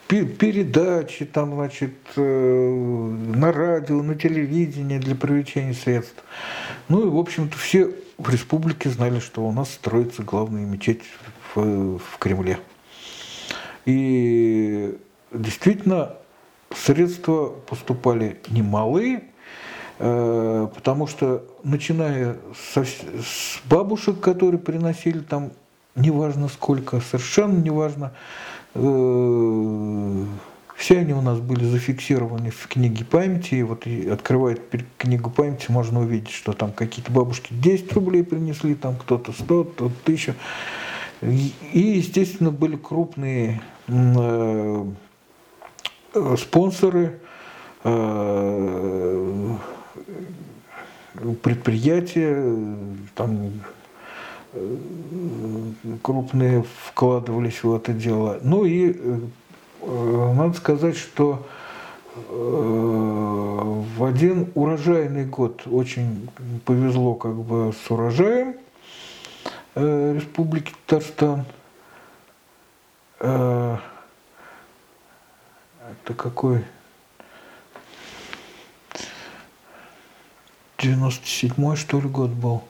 передачи 0.08 1.24
там, 1.24 1.54
значит, 1.54 1.94
э, 2.16 2.20
на 2.20 3.52
радио, 3.52 4.02
на 4.02 4.14
телевидении 4.14 4.98
для 4.98 5.14
привлечения 5.14 5.74
средств. 5.74 6.22
Ну 6.88 7.06
и, 7.06 7.08
в 7.08 7.16
общем-то, 7.16 7.56
все 7.56 7.90
в 8.18 8.30
республике 8.30 8.90
знали, 8.90 9.18
что 9.18 9.46
у 9.46 9.52
нас 9.52 9.70
строится 9.70 10.22
главная 10.22 10.64
мечеть 10.64 11.02
в, 11.54 11.98
в 11.98 12.18
Кремле. 12.18 12.58
И 13.86 14.96
действительно, 15.32 16.16
средства 16.74 17.48
поступали 17.48 18.40
немалые, 18.48 19.24
э, 19.98 20.68
потому 20.74 21.06
что, 21.06 21.44
начиная 21.62 22.36
со, 22.72 22.84
с 22.84 23.60
бабушек, 23.64 24.20
которые 24.20 24.60
приносили 24.60 25.20
там, 25.20 25.52
неважно 25.96 26.48
сколько, 26.48 27.00
совершенно 27.00 27.58
неважно, 27.58 28.12
Э, 28.12 28.18
все 28.74 28.88
они 30.98 31.14
у 31.14 31.20
нас 31.20 31.38
были 31.38 31.64
зафиксированы 31.64 32.50
в 32.50 32.66
книге 32.66 33.04
памяти. 33.04 33.54
И 33.54 33.62
вот 33.62 33.86
открывает 33.86 34.62
книгу 34.98 35.30
памяти, 35.30 35.70
можно 35.70 36.00
увидеть, 36.00 36.30
что 36.30 36.52
там 36.52 36.72
какие-то 36.72 37.12
бабушки 37.12 37.54
10 37.54 37.92
рублей 37.92 38.24
принесли, 38.24 38.74
там 38.74 38.96
кто-то 38.96 39.32
100, 39.32 39.64
кто-то 39.64 39.92
1000. 40.02 40.34
И, 41.22 41.52
естественно, 41.72 42.50
были 42.50 42.76
крупные 42.76 43.62
э, 43.86 44.84
спонсоры, 46.36 47.20
э, 47.84 49.56
предприятия, 51.42 52.56
там 53.14 53.52
крупные 56.02 56.64
вкладывались 56.86 57.62
в 57.62 57.74
это 57.74 57.92
дело. 57.92 58.38
Ну 58.42 58.64
и 58.64 58.96
э, 58.96 60.32
надо 60.34 60.54
сказать, 60.54 60.96
что 60.96 61.46
э, 62.14 62.20
в 63.96 64.04
один 64.04 64.50
урожайный 64.54 65.24
год 65.24 65.62
очень 65.66 66.28
повезло 66.64 67.14
как 67.14 67.34
бы 67.34 67.72
с 67.72 67.90
урожаем 67.90 68.56
э, 69.74 70.14
Республики 70.14 70.72
Татарстан. 70.86 71.44
Это 73.18 73.80
какой? 76.16 76.64
97-й, 80.78 81.76
что 81.76 82.00
ли, 82.00 82.08
год 82.08 82.30
был 82.30 82.62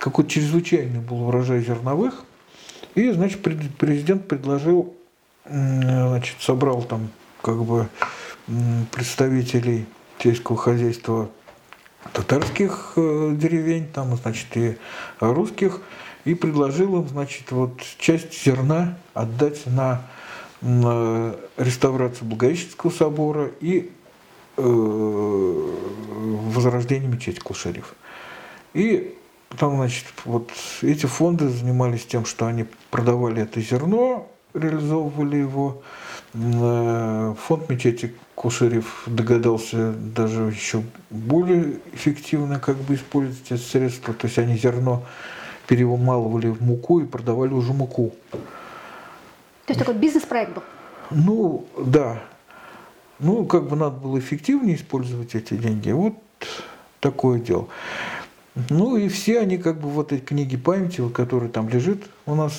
какой 0.00 0.26
чрезвычайный 0.26 0.98
был 0.98 1.28
урожай 1.28 1.60
зерновых. 1.60 2.24
И, 2.94 3.12
значит, 3.12 3.42
президент 3.42 4.26
предложил, 4.26 4.94
значит, 5.44 6.36
собрал 6.40 6.82
там 6.82 7.10
как 7.42 7.62
бы 7.62 7.88
представителей 8.90 9.86
сельского 10.18 10.58
хозяйства 10.58 11.30
татарских 12.12 12.94
э, 12.96 13.32
деревень, 13.34 13.86
там, 13.86 14.16
значит, 14.16 14.48
и 14.56 14.76
русских, 15.20 15.80
и 16.24 16.34
предложил 16.34 17.00
им, 17.00 17.08
значит, 17.08 17.52
вот 17.52 17.80
часть 17.98 18.42
зерна 18.42 18.98
отдать 19.14 19.66
на, 19.66 20.02
на 20.62 21.36
реставрацию 21.58 22.26
Благовещенского 22.26 22.90
собора 22.90 23.50
и 23.60 23.92
э, 24.56 24.62
возрождение 24.62 27.08
мечети 27.08 27.38
Кулшариф. 27.38 27.94
И 28.72 29.14
Потом, 29.50 29.76
значит, 29.76 30.06
вот 30.24 30.50
эти 30.80 31.04
фонды 31.04 31.48
занимались 31.48 32.06
тем, 32.06 32.24
что 32.24 32.46
они 32.46 32.64
продавали 32.90 33.42
это 33.42 33.60
зерно, 33.60 34.26
реализовывали 34.54 35.36
его 35.36 35.82
Э, 36.32 37.34
фонд 37.38 37.68
мечети 37.68 38.14
Кушерев 38.36 39.02
догадался 39.06 39.92
даже 39.92 40.42
еще 40.42 40.82
более 41.10 41.80
эффективно 41.92 42.60
как 42.60 42.76
бы 42.76 42.94
использовать 42.94 43.50
эти 43.50 43.60
средства. 43.60 44.14
То 44.14 44.26
есть 44.26 44.38
они 44.38 44.56
зерно 44.56 45.02
перемалывали 45.66 46.48
в 46.48 46.62
муку 46.62 47.00
и 47.00 47.06
продавали 47.06 47.52
уже 47.52 47.72
муку. 47.72 48.12
То 48.30 48.38
есть 49.72 49.80
такой 49.80 49.94
бизнес-проект 49.94 50.54
был? 50.54 50.62
Ну, 51.10 51.66
да. 51.78 52.22
Ну, 53.18 53.44
как 53.44 53.68
бы 53.68 53.76
надо 53.76 53.96
было 53.96 54.18
эффективнее 54.18 54.76
использовать 54.76 55.34
эти 55.34 55.54
деньги. 55.54 55.90
Вот 55.90 56.14
такое 57.00 57.40
дело. 57.40 57.68
Ну 58.68 58.96
и 58.96 59.08
все 59.08 59.40
они 59.40 59.58
как 59.58 59.80
бы 59.80 59.88
вот 59.88 60.12
эти 60.12 60.20
книги 60.20 60.56
памяти, 60.56 61.08
которые 61.10 61.50
там 61.50 61.68
лежит 61.68 62.04
у 62.26 62.34
нас 62.34 62.52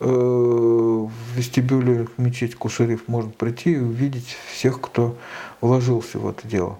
Э, 0.00 0.06
в 0.06 1.10
вестибюле 1.36 2.08
мечеть 2.16 2.56
Кушериф 2.56 3.06
можно 3.06 3.30
прийти 3.30 3.72
и 3.72 3.78
увидеть 3.78 4.36
всех, 4.52 4.80
кто 4.80 5.16
вложился 5.60 6.18
в 6.18 6.28
это 6.28 6.46
дело. 6.46 6.78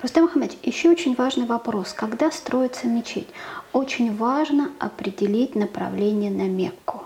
Рустам 0.00 0.24
Мухаммед, 0.24 0.56
еще 0.62 0.90
очень 0.90 1.14
важный 1.14 1.46
вопрос. 1.46 1.92
Когда 1.92 2.30
строится 2.30 2.86
мечеть, 2.86 3.28
очень 3.72 4.16
важно 4.16 4.70
определить 4.78 5.54
направление 5.54 6.30
на 6.30 6.48
Мекку. 6.48 7.02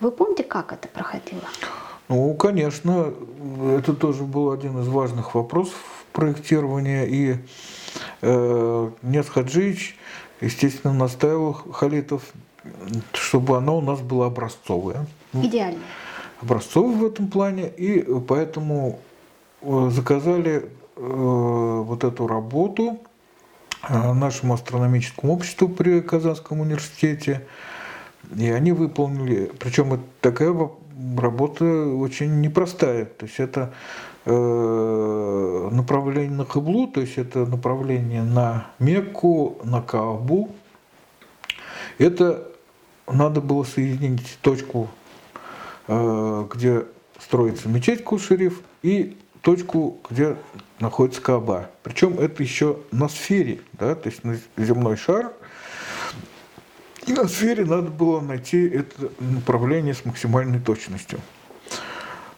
Вы 0.00 0.10
помните, 0.12 0.44
как 0.44 0.72
это 0.72 0.88
проходило? 0.88 1.42
Ну, 2.08 2.32
конечно, 2.34 3.12
это 3.76 3.92
тоже 3.92 4.22
был 4.22 4.50
один 4.50 4.80
из 4.80 4.88
важных 4.88 5.34
вопросов 5.34 5.76
проектирования. 6.12 7.04
И 7.04 7.36
Нес 8.20 9.28
Хаджич, 9.28 9.96
естественно, 10.40 10.92
настаивал 10.92 11.52
Халитов 11.52 12.22
чтобы 13.12 13.56
оно 13.56 13.78
у 13.78 13.80
нас 13.80 14.00
было 14.00 14.26
образцовое. 14.26 15.06
Идеально. 15.32 15.80
Образцовое 16.40 16.96
в 16.96 17.04
этом 17.04 17.28
плане, 17.28 17.68
и 17.68 18.02
поэтому 18.20 19.00
э, 19.62 19.90
заказали 19.92 20.70
э, 20.96 21.82
вот 21.86 22.04
эту 22.04 22.26
работу 22.26 22.98
э, 23.88 24.12
нашему 24.12 24.54
астрономическому 24.54 25.32
обществу 25.32 25.68
при 25.68 26.00
Казанском 26.00 26.60
университете. 26.60 27.46
И 28.36 28.48
они 28.50 28.72
выполнили, 28.72 29.50
причем 29.58 29.94
это 29.94 30.02
такая 30.20 30.52
работа 31.16 31.64
очень 31.64 32.40
непростая. 32.40 33.06
То 33.06 33.26
есть 33.26 33.40
это 33.40 33.72
направление 34.26 36.36
на 36.36 36.44
Хаблу, 36.44 36.86
то 36.86 37.00
есть 37.00 37.16
это 37.16 37.46
направление 37.46 38.22
на 38.22 38.66
Мекку, 38.78 39.58
на 39.64 39.80
Каабу. 39.80 40.54
Это 41.96 42.46
надо 43.06 43.40
было 43.40 43.64
соединить 43.64 44.38
точку, 44.42 44.88
э, 45.86 46.46
где 46.52 46.84
строится 47.18 47.68
мечеть 47.68 48.04
Кушериф, 48.04 48.62
и 48.82 49.16
точку, 49.42 49.98
где 50.08 50.36
находится 50.78 51.20
Каба. 51.20 51.70
Причем 51.82 52.18
это 52.18 52.42
еще 52.42 52.78
на 52.92 53.08
сфере, 53.08 53.60
да, 53.72 53.94
то 53.94 54.08
есть 54.08 54.24
на 54.24 54.38
земной 54.56 54.96
шар. 54.96 55.32
И 57.08 57.12
на 57.12 57.26
сфере 57.26 57.64
надо 57.64 57.90
было 57.90 58.20
найти 58.20 58.68
это 58.68 59.10
направление 59.18 59.94
с 59.94 60.04
максимальной 60.04 60.60
точностью. 60.60 61.20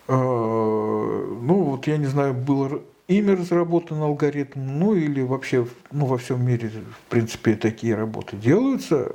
Э, 0.07 0.13
ну, 0.13 1.63
вот 1.63 1.89
я 1.89 1.97
не 1.97 2.07
знаю, 2.07 2.35
было 2.35 2.81
ими 3.09 3.33
разработан 3.33 4.01
алгоритм, 4.01 4.61
ну 4.61 4.95
или 4.95 5.23
вообще 5.23 5.67
ну, 5.91 6.07
во 6.07 6.19
всем 6.19 6.47
мире, 6.47 6.71
в 6.71 7.11
принципе, 7.11 7.57
такие 7.57 7.97
работы 7.97 8.37
делаются, 8.37 9.13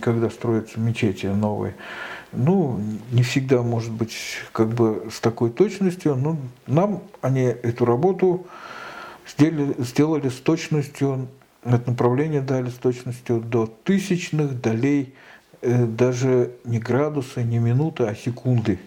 когда 0.00 0.30
строятся 0.30 0.78
мечети 0.78 1.26
новые. 1.26 1.74
Ну, 2.32 2.80
не 3.10 3.24
всегда, 3.24 3.62
может 3.62 3.90
быть, 3.90 4.14
как 4.52 4.68
бы 4.68 5.08
с 5.10 5.18
такой 5.18 5.50
точностью, 5.50 6.14
но 6.14 6.36
нам 6.68 7.02
они 7.20 7.42
эту 7.42 7.84
работу 7.84 8.46
сделали, 9.26 9.74
сделали 9.78 10.28
с 10.28 10.36
точностью, 10.36 11.26
это 11.64 11.90
направление 11.90 12.40
дали 12.40 12.70
с 12.70 12.74
точностью 12.74 13.40
до 13.40 13.66
тысячных 13.66 14.60
долей, 14.60 15.14
э, 15.60 15.86
даже 15.86 16.52
не 16.64 16.78
градуса, 16.78 17.42
не 17.42 17.58
минуты, 17.58 18.04
а 18.04 18.14
секунды. 18.14 18.78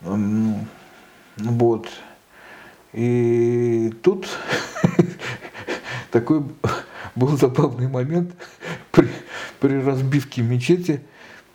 Вот. 0.00 1.88
И 2.92 3.92
тут 4.02 4.28
такой 6.10 6.44
был 7.14 7.36
забавный 7.36 7.88
момент 7.88 8.34
при, 8.92 9.08
при 9.60 9.82
разбивке 9.82 10.42
мечети. 10.42 11.02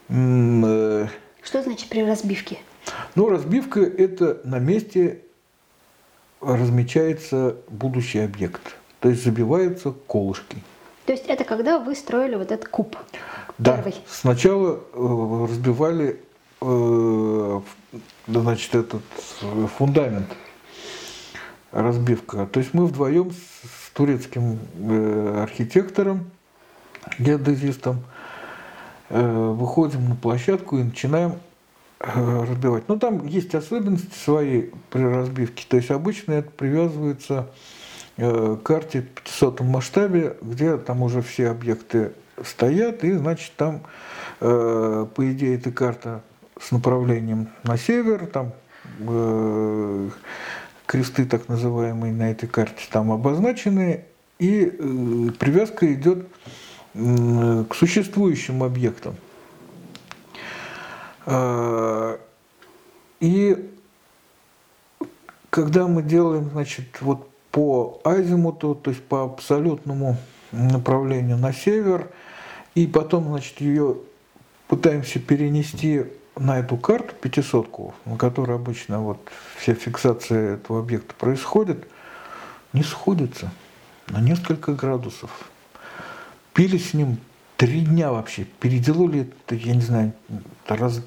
Э, 0.10 1.08
Что 1.42 1.64
значит 1.64 1.90
при 1.90 2.02
разбивке? 2.04 2.60
Ну, 3.16 3.30
разбивка– 3.30 3.80
это 3.82 4.42
на 4.44 4.60
месте 4.60 5.22
размечается 6.42 7.58
будущий 7.70 8.20
объект. 8.20 8.79
То 9.00 9.10
есть 9.10 9.24
забиваются 9.24 9.92
колышки. 10.08 10.58
То 11.06 11.14
есть 11.14 11.26
это 11.26 11.44
когда 11.44 11.80
вы 11.80 11.96
строили 11.96 12.36
вот 12.36 12.52
этот 12.52 12.68
куб? 12.68 12.96
Да. 13.58 13.78
Первый. 13.78 13.96
Сначала 14.08 14.80
э, 14.94 15.48
разбивали 15.50 16.20
э, 16.62 17.62
значит, 18.28 18.76
этот 18.76 19.02
фундамент 19.78 20.28
разбивка. 21.72 22.46
То 22.48 22.60
есть 22.60 22.74
мы 22.74 22.86
вдвоем 22.86 23.32
с 23.32 23.90
турецким 23.94 24.60
э, 24.78 25.40
архитектором, 25.44 26.30
геодезистом, 27.18 28.04
э, 29.10 29.22
выходим 29.22 30.10
на 30.10 30.16
площадку 30.16 30.78
и 30.78 30.84
начинаем 30.84 31.40
э, 32.00 32.46
разбивать. 32.50 32.88
Но 32.88 32.98
там 32.98 33.26
есть 33.26 33.56
особенности 33.56 34.16
свои 34.18 34.70
при 34.90 35.04
разбивке. 35.04 35.66
То 35.68 35.78
есть 35.78 35.92
обычно 35.92 36.34
это 36.34 36.50
привязывается 36.52 37.48
к 37.89 37.89
карте 38.64 39.02
в 39.02 39.08
500 39.24 39.62
масштабе, 39.62 40.38
где 40.42 40.78
там 40.78 41.04
уже 41.04 41.22
все 41.22 41.50
объекты 41.50 42.14
стоят, 42.44 43.04
и 43.04 43.14
значит 43.14 43.54
там, 43.56 43.82
по 44.40 45.16
идее, 45.18 45.56
эта 45.56 45.72
карта 45.72 46.22
с 46.60 46.72
направлением 46.72 47.50
на 47.64 47.78
север, 47.78 48.28
там 48.28 48.54
кресты 50.90 51.26
так 51.26 51.48
называемые 51.48 52.12
на 52.12 52.32
этой 52.32 52.50
карте 52.50 52.84
там 52.92 53.12
обозначены, 53.12 54.06
и 54.40 54.64
э, 54.64 55.32
привязка 55.38 55.94
идет 55.94 56.26
э, 56.96 57.64
к 57.70 57.76
существующим 57.76 58.64
объектам. 58.64 59.16
Э, 61.28 62.18
и 63.20 63.70
когда 65.52 65.88
мы 65.88 66.02
делаем, 66.02 66.50
значит, 66.50 66.86
вот 67.02 67.30
по 67.60 68.00
азимуту, 68.06 68.74
то 68.74 68.90
есть 68.90 69.04
по 69.04 69.26
абсолютному 69.26 70.16
направлению 70.54 71.36
на 71.36 71.52
север, 71.52 72.10
и 72.74 72.88
потом, 72.88 73.26
значит, 73.26 73.60
ее 73.60 73.98
пытаемся 74.70 75.20
перенести 75.20 76.06
на 76.38 76.60
эту 76.60 76.78
карту, 76.78 77.14
пятисотку, 77.16 77.94
на 78.06 78.16
которой 78.16 78.56
обычно 78.56 79.02
вот 79.02 79.18
вся 79.58 79.74
фиксация 79.74 80.54
этого 80.54 80.80
объекта 80.80 81.14
происходит, 81.16 81.86
не 82.72 82.82
сходится 82.82 83.52
на 84.08 84.22
несколько 84.22 84.72
градусов. 84.72 85.30
Пили 86.54 86.78
с 86.78 86.94
ним 86.94 87.18
три 87.58 87.82
дня 87.82 88.14
вообще, 88.14 88.46
переделали 88.46 89.34
я 89.50 89.76
не 89.76 89.82
знаю, 89.82 90.14
раз 90.66 91.02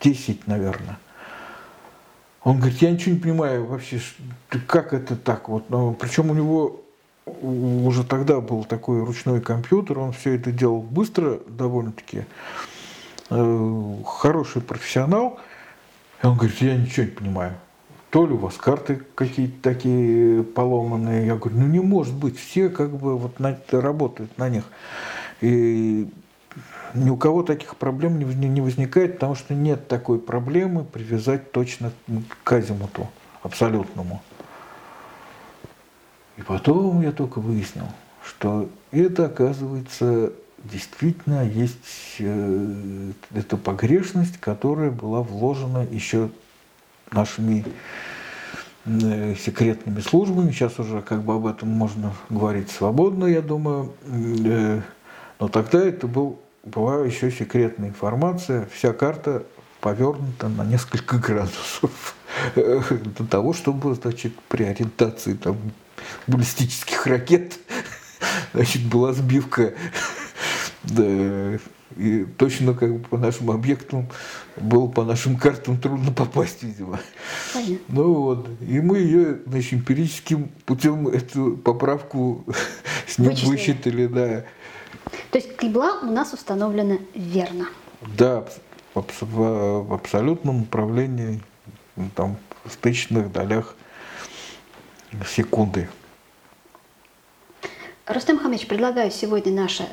десять, 0.00 0.48
наверное. 0.48 0.98
Он 2.46 2.58
говорит, 2.58 2.80
я 2.80 2.92
ничего 2.92 3.16
не 3.16 3.20
понимаю 3.20 3.66
вообще, 3.66 4.00
как 4.68 4.92
это 4.92 5.16
так 5.16 5.48
вот. 5.48 5.68
Но, 5.68 5.92
причем 5.94 6.30
у 6.30 6.34
него 6.34 6.80
уже 7.42 8.04
тогда 8.04 8.40
был 8.40 8.64
такой 8.64 9.04
ручной 9.04 9.40
компьютер, 9.40 9.98
он 9.98 10.12
все 10.12 10.36
это 10.36 10.52
делал 10.52 10.80
быстро 10.80 11.40
довольно-таки. 11.48 12.24
Э, 13.30 13.94
хороший 14.06 14.62
профессионал, 14.62 15.40
и 16.22 16.26
он 16.26 16.36
говорит, 16.36 16.62
я 16.62 16.76
ничего 16.76 17.06
не 17.06 17.10
понимаю. 17.10 17.54
То 18.10 18.28
ли 18.28 18.34
у 18.34 18.36
вас 18.36 18.54
карты 18.54 19.02
какие-то 19.16 19.60
такие 19.60 20.44
поломанные. 20.44 21.26
Я 21.26 21.34
говорю, 21.34 21.56
ну 21.58 21.66
не 21.66 21.80
может 21.80 22.14
быть, 22.14 22.38
все 22.38 22.68
как 22.68 22.92
бы 22.96 23.18
вот 23.18 23.40
на, 23.40 23.58
работают 23.72 24.38
на 24.38 24.48
них. 24.48 24.62
И 25.40 26.08
ни 26.96 27.10
у 27.10 27.16
кого 27.16 27.42
таких 27.42 27.76
проблем 27.76 28.18
не 28.18 28.60
возникает, 28.60 29.14
потому 29.14 29.34
что 29.34 29.54
нет 29.54 29.88
такой 29.88 30.18
проблемы 30.18 30.84
привязать 30.84 31.52
точно 31.52 31.92
к 32.42 32.52
азимуту 32.52 33.08
абсолютному. 33.42 34.22
И 36.36 36.42
потом 36.42 37.00
я 37.02 37.12
только 37.12 37.40
выяснил, 37.40 37.86
что 38.22 38.68
это, 38.90 39.26
оказывается, 39.26 40.32
действительно 40.64 41.44
есть 41.44 42.16
э, 42.18 43.12
эта 43.34 43.56
погрешность, 43.56 44.38
которая 44.38 44.90
была 44.90 45.22
вложена 45.22 45.86
еще 45.90 46.30
нашими 47.12 47.64
э, 48.84 49.34
секретными 49.36 50.00
службами. 50.00 50.50
Сейчас 50.50 50.78
уже 50.78 51.00
как 51.02 51.22
бы 51.22 51.34
об 51.34 51.46
этом 51.46 51.68
можно 51.68 52.12
говорить 52.28 52.70
свободно, 52.70 53.26
я 53.26 53.40
думаю. 53.40 53.92
Э, 54.04 54.80
но 55.38 55.48
тогда 55.48 55.82
это 55.82 56.06
был, 56.06 56.38
была 56.66 57.04
еще 57.04 57.30
секретная 57.30 57.88
информация. 57.88 58.68
Вся 58.72 58.92
карта 58.92 59.44
повернута 59.80 60.48
на 60.48 60.64
несколько 60.64 61.18
градусов 61.26 62.14
для 62.54 63.26
того, 63.30 63.52
чтобы, 63.52 63.94
значит, 63.94 64.32
при 64.48 64.64
ориентации 64.64 65.34
там, 65.34 65.56
баллистических 66.26 67.06
ракет 67.06 67.58
значит, 68.52 68.82
была 68.82 69.12
сбивка 69.12 69.74
да, 70.82 71.58
и 71.96 72.24
точно 72.36 72.74
как 72.74 72.92
бы 72.92 72.98
по 73.08 73.16
нашим 73.16 73.50
объектам 73.50 74.08
было 74.56 74.86
по 74.86 75.04
нашим 75.04 75.36
картам 75.36 75.78
трудно 75.80 76.12
попасть, 76.12 76.62
видимо. 76.62 77.00
Понятно. 77.54 77.78
Ну 77.88 78.12
вот. 78.14 78.48
И 78.60 78.80
мы 78.80 78.98
ее, 78.98 79.38
значит, 79.46 79.74
эмпирическим 79.74 80.50
путем 80.64 81.08
эту 81.08 81.56
поправку 81.56 82.44
с 83.06 83.18
ним 83.18 83.34
высчитали, 83.44 84.06
да. 84.06 84.44
То 85.36 85.42
есть 85.42 85.54
кибла 85.58 85.98
у 86.00 86.06
нас 86.06 86.32
установлена 86.32 86.96
верно. 87.14 87.68
Да, 88.00 88.46
в, 88.94 89.92
абсолютном 89.92 90.62
управлении 90.62 91.42
там, 92.14 92.38
в 92.64 92.74
тысячных 92.78 93.30
долях 93.30 93.76
секунды. 95.28 95.90
Рустам 98.06 98.38
Хамич, 98.38 98.66
предлагаю 98.66 99.10
сегодня 99.10 99.52
наше 99.52 99.86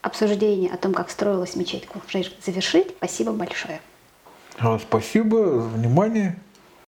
обсуждение 0.00 0.72
о 0.72 0.76
том, 0.78 0.94
как 0.94 1.10
строилась 1.10 1.54
мечеть 1.54 1.86
Кулжейр 1.86 2.32
завершить. 2.44 2.88
Спасибо 2.96 3.30
большое. 3.30 3.80
А, 4.58 4.80
спасибо 4.80 5.60
за 5.60 5.68
внимание. 5.68 6.40